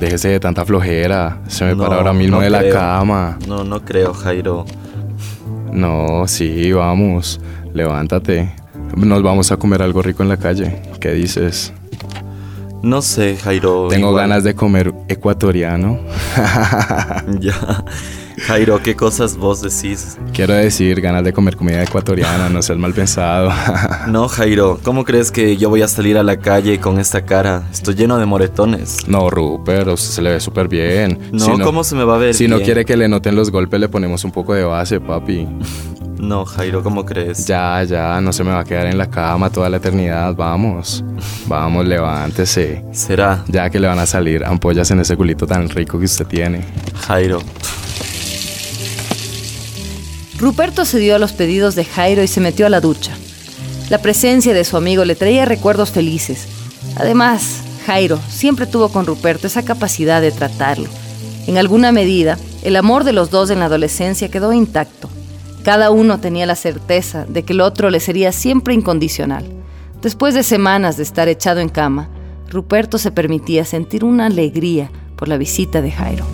Déjese 0.00 0.28
de 0.28 0.40
tanta 0.40 0.64
flojera. 0.64 1.40
Se 1.46 1.64
me 1.64 1.76
para 1.76 1.96
ahora 1.96 2.12
mismo 2.12 2.40
de 2.40 2.50
la 2.50 2.68
cama. 2.68 3.38
No, 3.46 3.62
no 3.62 3.84
creo, 3.84 4.12
Jairo. 4.12 4.64
No, 5.72 6.26
sí, 6.26 6.72
vamos. 6.72 7.40
Levántate. 7.72 8.59
Nos 8.96 9.22
vamos 9.22 9.52
a 9.52 9.56
comer 9.56 9.82
algo 9.82 10.02
rico 10.02 10.22
en 10.22 10.28
la 10.28 10.36
calle. 10.36 10.82
¿Qué 11.00 11.12
dices? 11.12 11.72
No 12.82 13.02
sé, 13.02 13.36
Jairo. 13.36 13.88
Tengo 13.88 14.14
ganas 14.14 14.42
de 14.42 14.54
comer 14.54 14.94
ecuatoriano. 15.08 16.00
ya. 17.40 17.84
Jairo, 18.46 18.82
¿qué 18.82 18.96
cosas 18.96 19.36
vos 19.36 19.60
decís? 19.60 20.16
Quiero 20.32 20.54
decir, 20.54 21.00
ganas 21.02 21.24
de 21.24 21.32
comer 21.32 21.56
comida 21.56 21.82
ecuatoriana, 21.82 22.48
no 22.48 22.62
seas 22.62 22.78
mal 22.78 22.94
pensado. 22.94 23.52
no, 24.08 24.28
Jairo, 24.28 24.80
¿cómo 24.82 25.04
crees 25.04 25.30
que 25.30 25.58
yo 25.58 25.68
voy 25.68 25.82
a 25.82 25.88
salir 25.88 26.16
a 26.16 26.22
la 26.22 26.38
calle 26.38 26.80
con 26.80 26.98
esta 26.98 27.26
cara? 27.26 27.68
Estoy 27.70 27.96
lleno 27.96 28.16
de 28.18 28.24
moretones. 28.24 29.06
No, 29.06 29.28
Rupert, 29.28 29.88
usted 29.88 30.10
se 30.10 30.22
le 30.22 30.30
ve 30.30 30.40
súper 30.40 30.68
bien. 30.68 31.18
No, 31.32 31.58
¿cómo 31.60 31.84
se 31.84 31.94
me 31.94 32.04
va 32.04 32.14
a 32.14 32.18
ver 32.18 32.34
Si 32.34 32.48
no 32.48 32.60
quiere 32.60 32.86
que 32.86 32.96
le 32.96 33.08
noten 33.08 33.36
los 33.36 33.50
golpes, 33.50 33.78
le 33.78 33.88
ponemos 33.90 34.24
un 34.24 34.32
poco 34.32 34.54
de 34.54 34.64
base, 34.64 35.00
papi. 35.00 35.46
No, 36.20 36.44
Jairo, 36.44 36.82
¿cómo 36.82 37.06
crees? 37.06 37.46
Ya, 37.46 37.82
ya, 37.84 38.20
no 38.20 38.30
se 38.32 38.44
me 38.44 38.50
va 38.50 38.60
a 38.60 38.64
quedar 38.64 38.86
en 38.86 38.98
la 38.98 39.08
cama 39.08 39.50
toda 39.50 39.70
la 39.70 39.78
eternidad. 39.78 40.34
Vamos, 40.34 41.02
vamos, 41.46 41.86
levántese. 41.86 42.84
Será. 42.92 43.42
Ya 43.48 43.70
que 43.70 43.80
le 43.80 43.88
van 43.88 43.98
a 43.98 44.04
salir 44.04 44.44
ampollas 44.44 44.90
en 44.90 45.00
ese 45.00 45.16
culito 45.16 45.46
tan 45.46 45.70
rico 45.70 45.98
que 45.98 46.04
usted 46.04 46.26
tiene. 46.26 46.62
Jairo. 47.06 47.40
Ruperto 50.38 50.84
cedió 50.84 51.16
a 51.16 51.18
los 51.18 51.32
pedidos 51.32 51.74
de 51.74 51.86
Jairo 51.86 52.22
y 52.22 52.28
se 52.28 52.40
metió 52.40 52.66
a 52.66 52.70
la 52.70 52.80
ducha. 52.80 53.12
La 53.88 53.98
presencia 53.98 54.52
de 54.52 54.64
su 54.64 54.76
amigo 54.76 55.06
le 55.06 55.14
traía 55.14 55.46
recuerdos 55.46 55.90
felices. 55.90 56.48
Además, 56.96 57.62
Jairo 57.86 58.20
siempre 58.28 58.66
tuvo 58.66 58.90
con 58.90 59.06
Ruperto 59.06 59.46
esa 59.46 59.64
capacidad 59.64 60.20
de 60.20 60.32
tratarlo. 60.32 60.88
En 61.46 61.56
alguna 61.56 61.92
medida, 61.92 62.38
el 62.62 62.76
amor 62.76 63.04
de 63.04 63.14
los 63.14 63.30
dos 63.30 63.48
en 63.48 63.60
la 63.60 63.64
adolescencia 63.64 64.30
quedó 64.30 64.52
intacto. 64.52 65.08
Cada 65.64 65.90
uno 65.90 66.20
tenía 66.20 66.46
la 66.46 66.54
certeza 66.54 67.26
de 67.26 67.42
que 67.42 67.52
el 67.52 67.60
otro 67.60 67.90
le 67.90 68.00
sería 68.00 68.32
siempre 68.32 68.72
incondicional. 68.72 69.44
Después 70.00 70.34
de 70.34 70.42
semanas 70.42 70.96
de 70.96 71.02
estar 71.02 71.28
echado 71.28 71.60
en 71.60 71.68
cama, 71.68 72.08
Ruperto 72.48 72.96
se 72.96 73.10
permitía 73.10 73.64
sentir 73.64 74.02
una 74.02 74.26
alegría 74.26 74.90
por 75.16 75.28
la 75.28 75.36
visita 75.36 75.82
de 75.82 75.92
Jairo. 75.92 76.24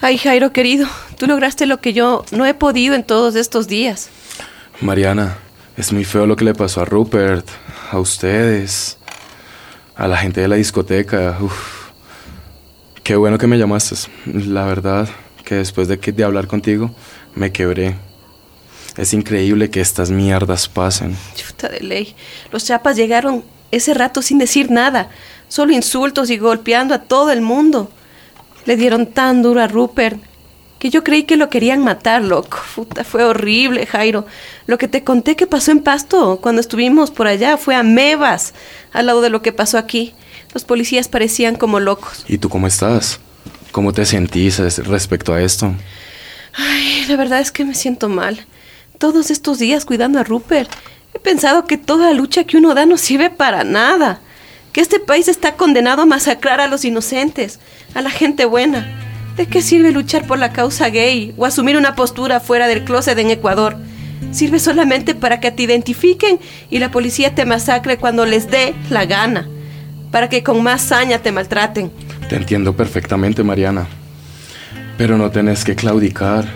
Ay, 0.00 0.16
Jairo 0.16 0.52
querido, 0.52 0.86
tú 1.18 1.26
lograste 1.26 1.66
lo 1.66 1.78
que 1.78 1.92
yo 1.92 2.24
no 2.30 2.46
he 2.46 2.54
podido 2.54 2.94
en 2.94 3.02
todos 3.02 3.34
estos 3.34 3.66
días. 3.66 4.10
Mariana, 4.80 5.36
es 5.76 5.92
muy 5.92 6.04
feo 6.04 6.24
lo 6.24 6.36
que 6.36 6.44
le 6.44 6.54
pasó 6.54 6.82
a 6.82 6.84
Rupert, 6.84 7.46
a 7.90 7.98
ustedes, 7.98 8.98
a 9.96 10.06
la 10.06 10.16
gente 10.16 10.40
de 10.40 10.46
la 10.46 10.54
discoteca. 10.54 11.36
Uf. 11.40 11.77
Qué 13.08 13.16
bueno 13.16 13.38
que 13.38 13.46
me 13.46 13.56
llamaste. 13.56 13.94
La 14.26 14.66
verdad 14.66 15.08
que 15.42 15.54
después 15.54 15.88
de, 15.88 15.96
de 15.96 16.24
hablar 16.24 16.46
contigo 16.46 16.90
me 17.34 17.50
quebré. 17.50 17.94
Es 18.98 19.14
increíble 19.14 19.70
que 19.70 19.80
estas 19.80 20.10
mierdas 20.10 20.68
pasen. 20.68 21.16
Chuta 21.34 21.70
de 21.70 21.80
ley. 21.80 22.14
Los 22.52 22.66
chapas 22.66 22.96
llegaron 22.96 23.44
ese 23.70 23.94
rato 23.94 24.20
sin 24.20 24.36
decir 24.36 24.70
nada, 24.70 25.08
solo 25.48 25.72
insultos 25.72 26.28
y 26.28 26.36
golpeando 26.36 26.92
a 26.92 26.98
todo 26.98 27.30
el 27.30 27.40
mundo. 27.40 27.90
Le 28.66 28.76
dieron 28.76 29.06
tan 29.06 29.40
duro 29.40 29.62
a 29.62 29.68
Rupert 29.68 30.20
que 30.78 30.90
yo 30.90 31.02
creí 31.02 31.22
que 31.22 31.38
lo 31.38 31.48
querían 31.48 31.82
matar, 31.82 32.22
loco. 32.22 32.58
Puta, 32.74 33.04
fue 33.04 33.24
horrible, 33.24 33.86
Jairo. 33.86 34.26
Lo 34.66 34.76
que 34.76 34.86
te 34.86 35.02
conté 35.02 35.34
que 35.34 35.46
pasó 35.46 35.70
en 35.70 35.80
Pasto 35.80 36.40
cuando 36.42 36.60
estuvimos 36.60 37.10
por 37.10 37.26
allá 37.26 37.56
fue 37.56 37.74
a 37.74 37.82
Mevas, 37.82 38.52
al 38.92 39.06
lado 39.06 39.22
de 39.22 39.30
lo 39.30 39.40
que 39.40 39.52
pasó 39.54 39.78
aquí. 39.78 40.12
Los 40.54 40.64
policías 40.64 41.08
parecían 41.08 41.56
como 41.56 41.80
locos. 41.80 42.24
¿Y 42.28 42.38
tú 42.38 42.48
cómo 42.48 42.66
estás? 42.66 43.20
¿Cómo 43.72 43.92
te 43.92 44.06
sentís 44.06 44.58
respecto 44.78 45.34
a 45.34 45.42
esto? 45.42 45.74
Ay, 46.54 47.04
la 47.06 47.16
verdad 47.16 47.40
es 47.40 47.52
que 47.52 47.64
me 47.64 47.74
siento 47.74 48.08
mal. 48.08 48.46
Todos 48.98 49.30
estos 49.30 49.58
días 49.58 49.84
cuidando 49.84 50.18
a 50.18 50.24
Rupert, 50.24 50.70
he 51.14 51.18
pensado 51.18 51.66
que 51.66 51.76
toda 51.76 52.12
lucha 52.12 52.44
que 52.44 52.56
uno 52.56 52.74
da 52.74 52.86
no 52.86 52.96
sirve 52.96 53.30
para 53.30 53.62
nada. 53.64 54.20
Que 54.72 54.80
este 54.80 54.98
país 55.00 55.28
está 55.28 55.56
condenado 55.56 56.02
a 56.02 56.06
masacrar 56.06 56.60
a 56.60 56.66
los 56.66 56.84
inocentes 56.84 57.60
a 57.94 58.02
la 58.02 58.10
gente 58.10 58.44
buena. 58.44 58.86
¿De 59.36 59.46
qué 59.46 59.62
sirve 59.62 59.92
luchar 59.92 60.26
por 60.26 60.38
la 60.38 60.52
causa 60.52 60.88
gay 60.88 61.32
o 61.36 61.44
asumir 61.44 61.76
una 61.76 61.94
postura 61.94 62.40
fuera 62.40 62.66
del 62.66 62.84
closet 62.84 63.18
en 63.18 63.30
Ecuador? 63.30 63.76
Sirve 64.32 64.58
solamente 64.58 65.14
para 65.14 65.40
que 65.40 65.52
te 65.52 65.62
identifiquen 65.62 66.40
y 66.70 66.80
la 66.80 66.90
policía 66.90 67.34
te 67.34 67.44
masacre 67.44 67.98
cuando 67.98 68.26
les 68.26 68.50
dé 68.50 68.74
la 68.90 69.06
gana, 69.06 69.48
para 70.10 70.28
que 70.28 70.42
con 70.42 70.62
más 70.62 70.82
saña 70.82 71.18
te 71.18 71.32
maltraten. 71.32 71.90
Te 72.28 72.36
entiendo 72.36 72.74
perfectamente, 72.76 73.42
Mariana. 73.42 73.86
Pero 74.96 75.16
no 75.16 75.30
tenés 75.30 75.64
que 75.64 75.74
claudicar. 75.74 76.46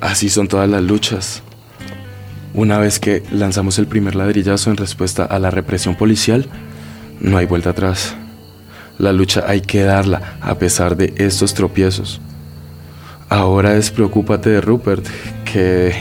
Así 0.00 0.28
son 0.28 0.48
todas 0.48 0.68
las 0.68 0.82
luchas. 0.82 1.42
Una 2.54 2.78
vez 2.78 2.98
que 2.98 3.22
lanzamos 3.30 3.78
el 3.78 3.86
primer 3.86 4.14
ladrillazo 4.14 4.70
en 4.70 4.76
respuesta 4.76 5.24
a 5.24 5.38
la 5.38 5.50
represión 5.50 5.94
policial, 5.94 6.46
no 7.20 7.38
hay 7.38 7.46
vuelta 7.46 7.70
atrás. 7.70 8.14
La 8.98 9.12
lucha 9.12 9.44
hay 9.46 9.62
que 9.62 9.82
darla 9.84 10.36
a 10.40 10.58
pesar 10.58 10.96
de 10.96 11.14
estos 11.16 11.54
tropiezos. 11.54 12.20
Ahora 13.28 13.70
despreocúpate 13.70 14.50
de 14.50 14.60
Rupert, 14.60 15.06
que 15.50 15.94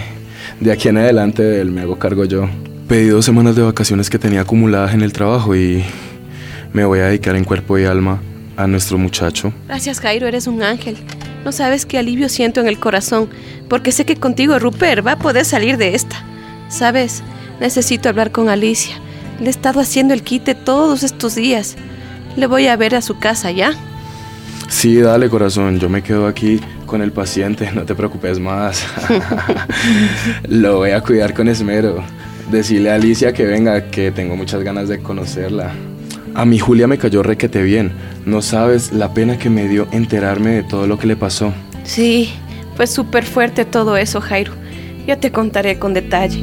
de 0.60 0.72
aquí 0.72 0.90
en 0.90 0.98
adelante 0.98 1.62
él 1.62 1.72
me 1.72 1.82
hago 1.82 1.98
cargo 1.98 2.26
yo. 2.26 2.50
Pedí 2.90 3.08
dos 3.08 3.24
semanas 3.24 3.56
de 3.56 3.62
vacaciones 3.62 4.10
que 4.10 4.20
tenía 4.20 4.42
acumuladas 4.42 4.94
en 4.94 5.02
el 5.02 5.14
trabajo 5.14 5.56
y 5.56 5.86
me 6.74 6.86
voy 6.86 7.00
a 7.00 7.06
dedicar 7.06 7.36
en 7.36 7.44
cuerpo 7.44 7.78
y 7.78 7.86
alma 7.86 8.22
a 8.58 8.68
nuestro 8.68 8.98
muchacho. 8.98 9.54
Gracias 9.68 10.00
Jairo, 10.00 10.28
eres 10.28 10.48
un 10.48 10.64
ángel. 10.64 10.98
No 11.44 11.52
sabes 11.52 11.86
qué 11.86 11.98
alivio 11.98 12.30
siento 12.30 12.62
en 12.62 12.68
el 12.68 12.80
corazón, 12.80 13.30
porque 13.68 13.92
sé 13.92 14.06
que 14.06 14.16
contigo 14.16 14.60
Rupert 14.60 15.06
va 15.06 15.14
a 15.14 15.20
poder 15.20 15.46
salir 15.46 15.78
de 15.78 15.96
esta. 15.96 16.24
Sabes, 16.70 17.24
necesito 17.60 18.10
hablar 18.10 18.32
con 18.32 18.50
Alicia. 18.50 18.96
Le 19.40 19.48
he 19.48 19.50
estado 19.50 19.80
haciendo 19.80 20.14
el 20.14 20.22
quite 20.22 20.54
todos 20.54 21.04
estos 21.04 21.36
días. 21.36 21.76
Le 22.36 22.46
voy 22.46 22.68
a 22.68 22.76
ver 22.76 22.96
a 22.96 23.02
su 23.02 23.18
casa, 23.18 23.52
¿ya? 23.52 23.74
Sí, 24.70 24.98
dale 24.98 25.30
corazón, 25.30 25.80
yo 25.80 25.90
me 25.90 26.02
quedo 26.02 26.28
aquí 26.28 26.62
con 26.86 27.02
el 27.02 27.12
paciente, 27.12 27.70
no 27.74 27.84
te 27.84 27.96
preocupes 27.96 28.40
más. 28.40 28.86
Lo 30.48 30.78
voy 30.78 30.92
a 30.92 31.02
cuidar 31.02 31.34
con 31.34 31.48
esmero. 31.48 32.04
Decirle 32.52 32.92
a 32.92 32.96
Alicia 32.96 33.34
que 33.34 33.46
venga, 33.46 33.90
que 33.90 34.12
tengo 34.12 34.36
muchas 34.36 34.64
ganas 34.64 34.88
de 34.88 35.00
conocerla. 35.00 35.74
A 36.34 36.46
mi 36.46 36.60
Julia 36.60 36.88
me 36.88 36.98
cayó 36.98 37.24
requete 37.24 37.62
bien. 37.62 37.92
No 38.26 38.42
sabes 38.42 38.94
la 38.94 39.14
pena 39.14 39.38
que 39.38 39.50
me 39.50 39.68
dio 39.68 39.88
enterarme 39.92 40.52
de 40.52 40.64
todo 40.64 40.88
lo 40.88 40.98
que 40.98 41.08
le 41.08 41.18
pasó. 41.18 41.54
Sí, 41.84 42.32
fue 42.76 42.88
súper 42.88 43.26
fuerte 43.26 43.66
todo 43.66 43.98
eso, 43.98 44.22
Jairo. 44.22 44.54
Ya 45.06 45.20
te 45.20 45.32
contaré 45.32 45.78
con 45.78 45.94
detalle. 45.94 46.42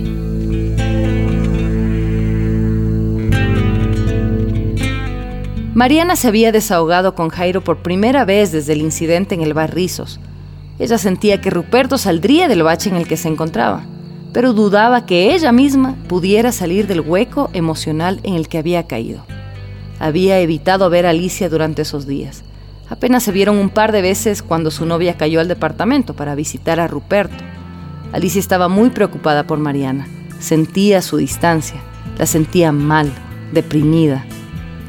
Mariana 5.74 6.16
se 6.16 6.28
había 6.28 6.52
desahogado 6.52 7.14
con 7.14 7.30
Jairo 7.30 7.62
por 7.62 7.78
primera 7.78 8.24
vez 8.24 8.52
desde 8.52 8.74
el 8.74 8.82
incidente 8.82 9.34
en 9.34 9.42
el 9.42 9.54
bar 9.54 9.74
Rizos. 9.74 10.20
Ella 10.78 10.98
sentía 10.98 11.40
que 11.40 11.50
Ruperto 11.50 11.96
saldría 11.96 12.48
del 12.48 12.62
bache 12.62 12.90
en 12.90 12.96
el 12.96 13.06
que 13.06 13.16
se 13.16 13.28
encontraba, 13.28 13.86
pero 14.32 14.52
dudaba 14.52 15.06
que 15.06 15.34
ella 15.34 15.52
misma 15.52 15.96
pudiera 16.08 16.52
salir 16.52 16.88
del 16.88 17.00
hueco 17.00 17.48
emocional 17.52 18.20
en 18.24 18.34
el 18.34 18.48
que 18.48 18.58
había 18.58 18.86
caído. 18.86 19.24
Había 20.00 20.40
evitado 20.40 20.90
ver 20.90 21.06
a 21.06 21.10
Alicia 21.10 21.48
durante 21.48 21.82
esos 21.82 22.06
días. 22.06 22.44
Apenas 22.88 23.22
se 23.22 23.32
vieron 23.32 23.58
un 23.58 23.68
par 23.68 23.92
de 23.92 24.02
veces 24.02 24.42
cuando 24.42 24.70
su 24.70 24.86
novia 24.86 25.16
cayó 25.16 25.40
al 25.40 25.48
departamento 25.48 26.14
para 26.14 26.34
visitar 26.34 26.80
a 26.80 26.86
Ruperto. 26.86 27.44
Alicia 28.12 28.38
estaba 28.38 28.68
muy 28.68 28.90
preocupada 28.90 29.46
por 29.46 29.58
Mariana. 29.58 30.06
Sentía 30.38 31.02
su 31.02 31.16
distancia, 31.16 31.80
la 32.16 32.26
sentía 32.26 32.72
mal, 32.72 33.12
deprimida. 33.52 34.24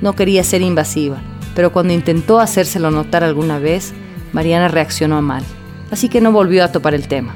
No 0.02 0.16
quería 0.16 0.44
ser 0.44 0.62
invasiva, 0.62 1.18
pero 1.56 1.74
cuando 1.74 1.94
intentó 1.94 2.40
hacérselo 2.40 2.92
notar 2.92 3.24
alguna 3.24 3.60
vez, 3.60 3.94
Mariana 4.32 4.68
reaccionó 4.68 5.22
mal, 5.22 5.44
así 5.92 6.08
que 6.08 6.22
no 6.22 6.32
volvió 6.32 6.64
a 6.64 6.72
topar 6.72 6.94
el 6.94 7.08
tema. 7.08 7.36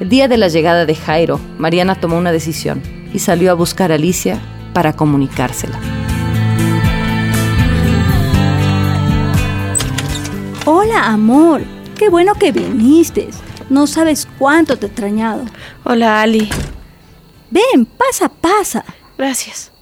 El 0.00 0.08
día 0.08 0.28
de 0.28 0.38
la 0.38 0.48
llegada 0.48 0.86
de 0.86 0.94
Jairo, 0.94 1.38
Mariana 1.58 1.96
tomó 1.96 2.16
una 2.16 2.32
decisión 2.32 2.80
y 3.12 3.18
salió 3.18 3.50
a 3.50 3.54
buscar 3.54 3.92
a 3.92 3.96
Alicia 3.96 4.40
para 4.72 4.94
comunicársela. 4.94 6.01
Hola, 10.64 11.06
amor. 11.06 11.64
Qué 11.98 12.08
bueno 12.08 12.36
que 12.36 12.52
viniste. 12.52 13.28
No 13.68 13.88
sabes 13.88 14.28
cuánto 14.38 14.78
te 14.78 14.86
he 14.86 14.88
extrañado. 14.88 15.44
Hola, 15.82 16.22
Ali. 16.22 16.48
Ven, 17.50 17.84
pasa, 17.84 18.28
pasa. 18.28 18.84
Gracias. 19.18 19.72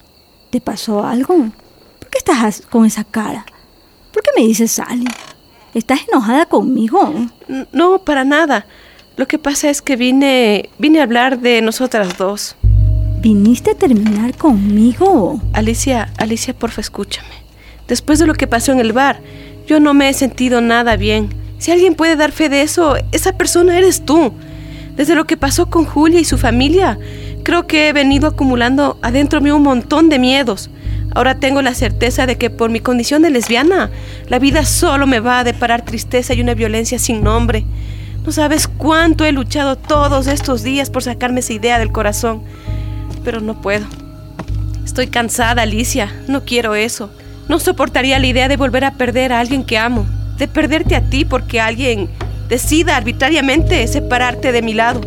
¿Te 0.49 0.59
pasó 0.59 1.05
algo? 1.05 1.35
¿Por 1.99 2.09
qué 2.09 2.17
estás 2.17 2.63
con 2.67 2.87
esa 2.87 3.03
cara? 3.03 3.45
¿Por 4.11 4.23
qué 4.23 4.31
me 4.35 4.41
dices 4.41 4.79
Ali? 4.79 5.05
¿Estás 5.75 5.99
enojada 6.11 6.47
conmigo? 6.47 7.13
No, 7.71 7.99
para 7.99 8.23
nada. 8.23 8.65
Lo 9.17 9.27
que 9.27 9.37
pasa 9.37 9.69
es 9.69 9.83
que 9.83 9.95
vine, 9.95 10.71
vine 10.79 10.99
a 10.99 11.03
hablar 11.03 11.39
de 11.41 11.61
nosotras 11.61 12.17
dos. 12.17 12.55
¿Viniste 13.19 13.71
a 13.71 13.75
terminar 13.75 14.35
conmigo? 14.35 15.39
Alicia, 15.53 16.11
Alicia, 16.17 16.55
porfa, 16.55 16.81
escúchame. 16.81 17.35
Después 17.87 18.17
de 18.17 18.25
lo 18.25 18.33
que 18.33 18.47
pasó 18.47 18.71
en 18.71 18.79
el 18.79 18.93
bar, 18.93 19.21
yo 19.71 19.79
no 19.79 19.93
me 19.93 20.09
he 20.09 20.13
sentido 20.13 20.59
nada 20.59 20.97
bien. 20.97 21.29
Si 21.57 21.71
alguien 21.71 21.95
puede 21.95 22.17
dar 22.17 22.33
fe 22.33 22.49
de 22.49 22.61
eso, 22.61 22.97
esa 23.13 23.37
persona 23.37 23.77
eres 23.77 24.03
tú. 24.03 24.33
Desde 24.97 25.15
lo 25.15 25.23
que 25.23 25.37
pasó 25.37 25.69
con 25.69 25.85
Julia 25.85 26.19
y 26.19 26.25
su 26.25 26.37
familia, 26.37 26.99
creo 27.43 27.67
que 27.67 27.87
he 27.87 27.93
venido 27.93 28.27
acumulando 28.27 28.99
adentro 29.01 29.39
mío 29.39 29.55
un 29.55 29.63
montón 29.63 30.09
de 30.09 30.19
miedos. 30.19 30.69
Ahora 31.15 31.39
tengo 31.39 31.61
la 31.61 31.73
certeza 31.73 32.25
de 32.25 32.37
que 32.37 32.49
por 32.49 32.69
mi 32.69 32.81
condición 32.81 33.21
de 33.21 33.29
lesbiana, 33.29 33.89
la 34.27 34.39
vida 34.39 34.65
solo 34.65 35.07
me 35.07 35.21
va 35.21 35.39
a 35.39 35.45
deparar 35.45 35.85
tristeza 35.85 36.33
y 36.33 36.41
una 36.41 36.53
violencia 36.53 36.99
sin 36.99 37.23
nombre. 37.23 37.63
No 38.25 38.33
sabes 38.33 38.67
cuánto 38.67 39.23
he 39.23 39.31
luchado 39.31 39.77
todos 39.77 40.27
estos 40.27 40.63
días 40.63 40.89
por 40.89 41.01
sacarme 41.01 41.39
esa 41.39 41.53
idea 41.53 41.79
del 41.79 41.93
corazón, 41.93 42.43
pero 43.23 43.39
no 43.39 43.61
puedo. 43.61 43.85
Estoy 44.83 45.07
cansada, 45.07 45.61
Alicia, 45.61 46.11
no 46.27 46.43
quiero 46.43 46.75
eso. 46.75 47.09
No 47.51 47.59
soportaría 47.59 48.17
la 48.17 48.27
idea 48.27 48.47
de 48.47 48.55
volver 48.55 48.85
a 48.85 48.93
perder 48.93 49.33
a 49.33 49.41
alguien 49.41 49.65
que 49.65 49.77
amo, 49.77 50.05
de 50.37 50.47
perderte 50.47 50.95
a 50.95 51.01
ti 51.01 51.25
porque 51.25 51.59
alguien 51.59 52.07
decida 52.47 52.95
arbitrariamente 52.95 53.85
separarte 53.87 54.53
de 54.53 54.61
mi 54.61 54.73
lado. 54.73 55.01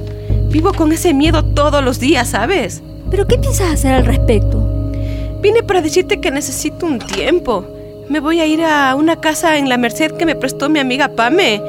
Vivo 0.51 0.75
con 0.75 0.93
ese 0.93 1.15
miedo 1.15 1.43
todos 1.43 1.83
los 1.83 2.01
días, 2.01 2.29
¿sabes? 2.29 2.83
¿Pero 3.11 3.27
qué 3.27 3.39
piensas 3.39 3.73
hacer 3.73 3.95
al 3.95 4.05
respecto? 4.05 4.93
Vine 5.41 5.63
para 5.63 5.81
decirte 5.81 6.21
que 6.21 6.31
necesito 6.31 6.85
un 6.85 6.99
tiempo. 6.99 7.67
Me 8.11 8.21
voy 8.21 8.41
a 8.41 8.47
ir 8.47 8.63
a 8.63 8.95
una 8.95 9.23
casa 9.23 9.57
en 9.57 9.71
la 9.71 9.79
Merced 9.79 10.13
que 10.13 10.27
me 10.27 10.37
prestó 10.37 10.69
mi 10.69 10.81
amiga 10.81 11.09
Pame, 11.09 11.63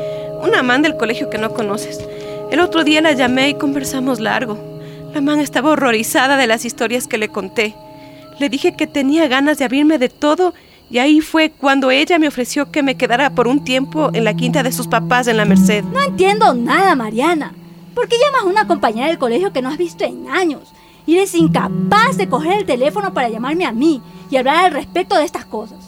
una 0.44 0.62
man 0.62 0.82
del 0.82 0.98
colegio 0.98 1.30
que 1.30 1.38
no 1.38 1.54
conoces. 1.54 2.02
El 2.52 2.60
otro 2.60 2.84
día 2.84 3.00
la 3.00 3.14
llamé 3.14 3.48
y 3.48 3.54
conversamos 3.54 4.20
largo. 4.20 4.58
La 5.14 5.22
man 5.22 5.40
estaba 5.40 5.72
horrorizada 5.72 6.36
de 6.36 6.48
las 6.48 6.66
historias 6.66 7.08
que 7.08 7.18
le 7.18 7.30
conté. 7.30 7.76
Le 8.40 8.50
dije 8.50 8.76
que 8.76 8.88
tenía 8.88 9.28
ganas 9.28 9.58
de 9.58 9.66
abrirme 9.66 9.98
de 9.98 10.10
todo 10.10 10.54
y 10.90 11.00
ahí 11.00 11.22
fue 11.22 11.52
cuando 11.52 11.90
ella 11.90 12.20
me 12.20 12.28
ofreció 12.28 12.72
que 12.72 12.84
me 12.84 12.96
quedara 12.96 13.30
por 13.32 13.48
un 13.48 13.64
tiempo 13.64 14.10
en 14.14 14.24
la 14.24 14.36
quinta 14.36 14.62
de 14.62 14.72
sus 14.72 14.88
papás 14.88 15.28
en 15.28 15.38
la 15.38 15.46
Merced. 15.46 15.84
No 15.86 16.02
entiendo 16.02 16.54
nada, 16.54 16.96
Mariana. 16.96 17.54
¿Por 17.94 18.08
qué 18.08 18.18
llamas 18.18 18.44
a 18.44 18.48
una 18.48 18.68
compañera 18.68 19.08
del 19.08 19.18
colegio 19.18 19.54
que 19.54 19.62
no 19.62 19.70
has 19.70 19.78
visto 19.78 20.04
en 20.04 20.30
años? 20.30 20.74
Y 21.06 21.16
eres 21.16 21.34
incapaz 21.34 22.18
de 22.18 22.28
coger 22.28 22.60
el 22.60 22.66
teléfono 22.66 23.14
para 23.14 23.30
llamarme 23.30 23.66
a 23.66 23.72
mí 23.72 24.02
y 24.30 24.38
hablar 24.38 24.66
al 24.66 24.72
respecto 24.72 25.16
de 25.16 25.24
estas 25.24 25.46
cosas. 25.46 25.80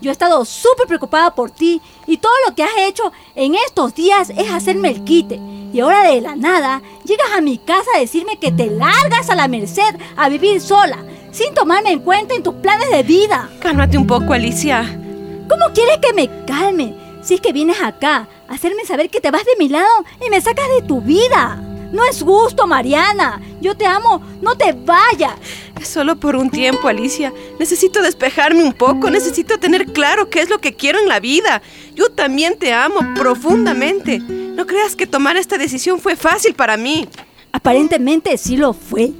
Yo 0.00 0.10
he 0.10 0.12
estado 0.12 0.44
súper 0.44 0.86
preocupada 0.86 1.34
por 1.34 1.50
ti 1.50 1.80
y 2.06 2.18
todo 2.18 2.32
lo 2.46 2.54
que 2.54 2.62
has 2.62 2.78
hecho 2.78 3.12
en 3.34 3.54
estos 3.54 3.94
días 3.94 4.30
es 4.30 4.50
hacerme 4.50 4.90
el 4.90 5.04
quite. 5.04 5.40
Y 5.72 5.80
ahora 5.80 6.04
de 6.04 6.20
la 6.20 6.36
nada 6.36 6.82
llegas 7.04 7.32
a 7.36 7.40
mi 7.40 7.58
casa 7.58 7.90
a 7.94 8.00
decirme 8.00 8.38
que 8.38 8.52
te 8.52 8.66
largas 8.66 9.30
a 9.30 9.34
la 9.34 9.48
merced 9.48 9.96
a 10.16 10.28
vivir 10.28 10.60
sola, 10.60 10.98
sin 11.36 11.52
tomarme 11.52 11.92
en 11.92 12.00
cuenta 12.00 12.34
en 12.34 12.42
tus 12.42 12.54
planes 12.54 12.90
de 12.90 13.02
vida. 13.02 13.50
Cálmate 13.60 13.98
un 13.98 14.06
poco, 14.06 14.32
Alicia. 14.32 14.82
¿Cómo 15.48 15.66
quieres 15.74 15.98
que 15.98 16.14
me 16.14 16.30
calme? 16.46 16.94
Si 17.22 17.34
es 17.34 17.42
que 17.42 17.52
vienes 17.52 17.82
acá 17.82 18.26
a 18.48 18.54
hacerme 18.54 18.86
saber 18.86 19.10
que 19.10 19.20
te 19.20 19.30
vas 19.30 19.44
de 19.44 19.56
mi 19.58 19.68
lado 19.68 20.04
y 20.24 20.30
me 20.30 20.40
sacas 20.40 20.66
de 20.74 20.86
tu 20.86 21.02
vida. 21.02 21.62
No 21.92 22.04
es 22.06 22.22
justo, 22.22 22.66
Mariana. 22.66 23.42
Yo 23.60 23.76
te 23.76 23.84
amo. 23.84 24.22
No 24.40 24.56
te 24.56 24.72
vayas. 24.72 25.34
Es 25.78 25.88
solo 25.88 26.16
por 26.16 26.36
un 26.36 26.48
tiempo, 26.48 26.88
Alicia. 26.88 27.34
Necesito 27.58 28.00
despejarme 28.00 28.64
un 28.64 28.72
poco. 28.72 29.10
Necesito 29.10 29.58
tener 29.58 29.92
claro 29.92 30.30
qué 30.30 30.40
es 30.40 30.48
lo 30.48 30.58
que 30.58 30.74
quiero 30.74 30.98
en 30.98 31.08
la 31.08 31.20
vida. 31.20 31.60
Yo 31.94 32.08
también 32.08 32.58
te 32.58 32.72
amo 32.72 33.00
profundamente. 33.14 34.20
No 34.20 34.66
creas 34.66 34.96
que 34.96 35.06
tomar 35.06 35.36
esta 35.36 35.58
decisión 35.58 36.00
fue 36.00 36.16
fácil 36.16 36.54
para 36.54 36.78
mí. 36.78 37.06
Aparentemente 37.52 38.38
sí 38.38 38.56
lo 38.56 38.72
fue. 38.72 39.12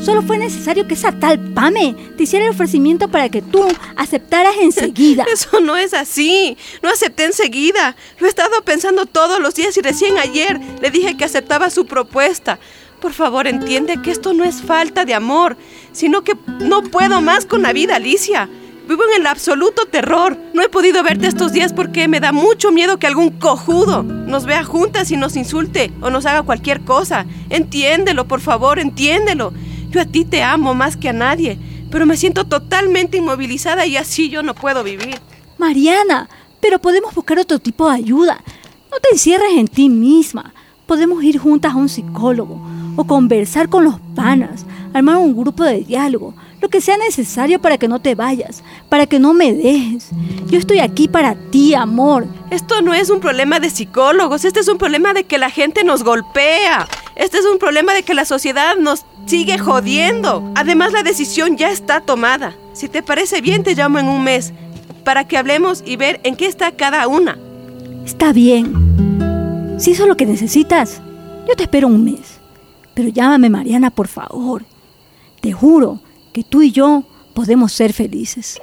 Solo 0.00 0.22
fue 0.22 0.38
necesario 0.38 0.86
que 0.86 0.94
esa 0.94 1.12
tal 1.12 1.38
Pame 1.38 1.94
te 2.16 2.22
hiciera 2.22 2.46
el 2.46 2.52
ofrecimiento 2.52 3.08
para 3.08 3.28
que 3.28 3.42
tú 3.42 3.66
aceptaras 3.96 4.54
enseguida. 4.60 5.24
Eso 5.32 5.60
no 5.60 5.76
es 5.76 5.92
así. 5.92 6.56
No 6.82 6.88
acepté 6.88 7.24
enseguida. 7.24 7.96
Lo 8.18 8.26
he 8.26 8.30
estado 8.30 8.62
pensando 8.64 9.06
todos 9.06 9.40
los 9.40 9.54
días 9.54 9.76
y 9.76 9.80
recién 9.80 10.18
ayer 10.18 10.60
le 10.80 10.90
dije 10.90 11.16
que 11.16 11.24
aceptaba 11.24 11.70
su 11.70 11.86
propuesta. 11.86 12.58
Por 13.00 13.12
favor, 13.12 13.46
entiende 13.46 14.00
que 14.02 14.10
esto 14.10 14.32
no 14.34 14.44
es 14.44 14.62
falta 14.62 15.04
de 15.04 15.14
amor, 15.14 15.56
sino 15.92 16.22
que 16.22 16.34
no 16.60 16.82
puedo 16.82 17.20
más 17.20 17.46
con 17.46 17.62
la 17.62 17.72
vida, 17.72 17.96
Alicia. 17.96 18.48
Vivo 18.88 19.02
en 19.04 19.20
el 19.20 19.26
absoluto 19.26 19.84
terror. 19.84 20.38
No 20.54 20.62
he 20.62 20.68
podido 20.68 21.02
verte 21.02 21.26
estos 21.26 21.52
días 21.52 21.72
porque 21.74 22.08
me 22.08 22.20
da 22.20 22.32
mucho 22.32 22.72
miedo 22.72 22.98
que 22.98 23.06
algún 23.06 23.30
cojudo 23.38 24.02
nos 24.02 24.46
vea 24.46 24.64
juntas 24.64 25.10
y 25.10 25.16
nos 25.16 25.36
insulte 25.36 25.92
o 26.00 26.08
nos 26.08 26.24
haga 26.24 26.42
cualquier 26.42 26.80
cosa. 26.80 27.26
Entiéndelo, 27.50 28.26
por 28.26 28.40
favor, 28.40 28.78
entiéndelo. 28.78 29.52
Yo 29.90 30.00
a 30.00 30.04
ti 30.04 30.24
te 30.24 30.42
amo 30.42 30.74
más 30.74 30.96
que 30.96 31.08
a 31.08 31.12
nadie, 31.12 31.58
pero 31.90 32.06
me 32.06 32.16
siento 32.16 32.44
totalmente 32.44 33.16
inmovilizada 33.16 33.86
y 33.86 33.96
así 33.96 34.28
yo 34.28 34.42
no 34.42 34.54
puedo 34.54 34.84
vivir. 34.84 35.18
Mariana, 35.56 36.28
pero 36.60 36.78
podemos 36.78 37.14
buscar 37.14 37.38
otro 37.38 37.58
tipo 37.58 37.88
de 37.88 37.96
ayuda. 37.96 38.42
No 38.90 38.98
te 39.00 39.10
encierres 39.12 39.52
en 39.56 39.68
ti 39.68 39.88
misma. 39.88 40.52
Podemos 40.86 41.22
ir 41.22 41.38
juntas 41.38 41.72
a 41.72 41.76
un 41.76 41.88
psicólogo 41.88 42.60
o 42.96 43.04
conversar 43.04 43.68
con 43.68 43.84
los 43.84 44.00
panas, 44.14 44.66
armar 44.92 45.18
un 45.18 45.36
grupo 45.36 45.62
de 45.62 45.82
diálogo, 45.82 46.34
lo 46.60 46.68
que 46.68 46.80
sea 46.80 46.96
necesario 46.96 47.60
para 47.60 47.78
que 47.78 47.86
no 47.86 48.00
te 48.00 48.14
vayas, 48.14 48.64
para 48.88 49.06
que 49.06 49.18
no 49.18 49.34
me 49.34 49.52
dejes. 49.52 50.08
Yo 50.48 50.58
estoy 50.58 50.80
aquí 50.80 51.06
para 51.06 51.34
ti, 51.34 51.74
amor. 51.74 52.26
Esto 52.50 52.82
no 52.82 52.94
es 52.94 53.10
un 53.10 53.20
problema 53.20 53.60
de 53.60 53.70
psicólogos, 53.70 54.44
este 54.44 54.60
es 54.60 54.68
un 54.68 54.78
problema 54.78 55.12
de 55.12 55.24
que 55.24 55.38
la 55.38 55.50
gente 55.50 55.84
nos 55.84 56.02
golpea. 56.02 56.88
Este 57.18 57.38
es 57.38 57.44
un 57.44 57.58
problema 57.58 57.94
de 57.94 58.04
que 58.04 58.14
la 58.14 58.24
sociedad 58.24 58.76
nos 58.76 59.04
sigue 59.26 59.58
jodiendo. 59.58 60.52
Además, 60.54 60.92
la 60.92 61.02
decisión 61.02 61.56
ya 61.56 61.68
está 61.68 62.00
tomada. 62.00 62.54
Si 62.74 62.88
te 62.88 63.02
parece 63.02 63.40
bien, 63.40 63.64
te 63.64 63.74
llamo 63.74 63.98
en 63.98 64.06
un 64.06 64.22
mes 64.22 64.52
para 65.02 65.26
que 65.26 65.36
hablemos 65.36 65.82
y 65.84 65.96
ver 65.96 66.20
en 66.22 66.36
qué 66.36 66.46
está 66.46 66.70
cada 66.72 67.08
una. 67.08 67.36
Está 68.06 68.32
bien. 68.32 69.76
Si 69.78 69.90
eso 69.90 70.04
es 70.04 70.08
lo 70.08 70.16
que 70.16 70.26
necesitas, 70.26 71.02
yo 71.48 71.56
te 71.56 71.64
espero 71.64 71.88
un 71.88 72.04
mes. 72.04 72.38
Pero 72.94 73.08
llámame 73.08 73.50
Mariana, 73.50 73.90
por 73.90 74.06
favor. 74.06 74.64
Te 75.40 75.52
juro 75.52 76.00
que 76.32 76.44
tú 76.44 76.62
y 76.62 76.70
yo 76.70 77.02
podemos 77.34 77.72
ser 77.72 77.92
felices. 77.92 78.60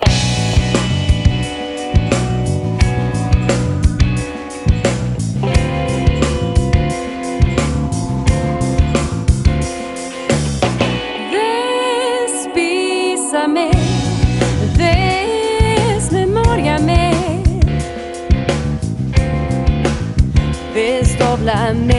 Desdoblame 20.76 21.96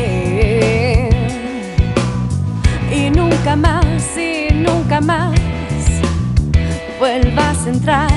y 2.95 3.11
nunca 3.11 3.57
más, 3.57 4.17
y 4.19 4.53
nunca 4.53 5.01
más 5.01 5.35
vuelvas 6.99 7.67
a 7.67 7.71
entrar. 7.71 8.11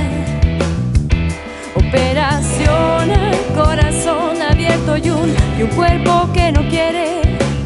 Operación 1.76 3.10
al 3.10 3.38
corazón 3.56 4.42
abierto 4.42 4.98
y 4.98 5.10
un, 5.10 5.34
y 5.58 5.64
un 5.64 5.70
cuerpo 5.70 6.30
que 6.34 6.52
no 6.52 6.68
quiere 6.68 7.22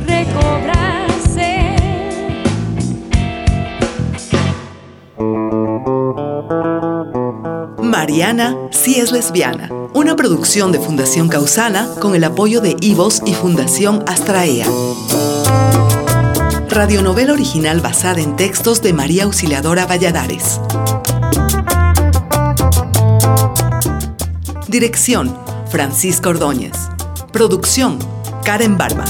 recobrarse. 0.06 0.94
Ariana 8.04 8.58
sí 8.70 9.00
es 9.00 9.14
lesbiana, 9.14 9.70
una 9.94 10.18
producción 10.18 10.74
de 10.74 10.80
Fundación 10.80 11.30
Causana 11.30 11.88
con 12.02 12.16
el 12.16 12.26
apoyo 12.26 12.60
de 12.60 12.76
Ivos 12.82 13.22
y 13.26 13.34
Fundación 13.34 14.04
Astraea. 14.08 14.68
Radionovela 16.68 17.32
original 17.32 17.80
basada 17.80 18.20
en 18.20 18.36
textos 18.36 18.82
de 18.82 18.92
María 18.92 19.24
Auxiliadora 19.24 19.86
Valladares. 19.86 20.60
Dirección, 24.68 25.34
Francisco 25.70 26.32
Ordóñez. 26.32 26.74
Producción, 27.32 28.00
Karen 28.44 28.78
Barba. 28.78 29.06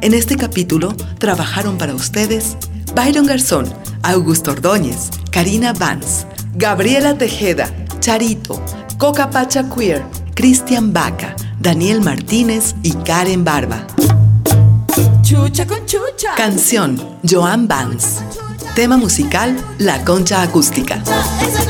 En 0.00 0.14
este 0.14 0.38
capítulo 0.38 0.94
trabajaron 1.18 1.76
para 1.76 1.94
ustedes 1.94 2.56
Byron 2.94 3.26
Garzón, 3.26 3.66
Augusto 4.02 4.50
Ordóñez, 4.50 5.10
Karina 5.30 5.72
Vance, 5.72 6.26
Gabriela 6.54 7.16
Tejeda, 7.16 7.68
Charito, 8.00 8.60
Coca 8.98 9.30
Pacha 9.30 9.68
Queer, 9.68 10.02
Cristian 10.34 10.92
Vaca, 10.92 11.36
Daniel 11.60 12.00
Martínez 12.00 12.74
y 12.82 12.92
Karen 12.92 13.44
Barba. 13.44 13.86
Chucha 15.22 15.66
con 15.66 15.86
chucha. 15.86 16.34
Canción, 16.36 17.00
Joan 17.28 17.68
Vance. 17.68 18.20
Tema 18.74 18.96
musical, 18.96 19.56
La 19.78 20.04
Concha 20.04 20.42
Acústica. 20.42 21.02
Esa 21.40 21.62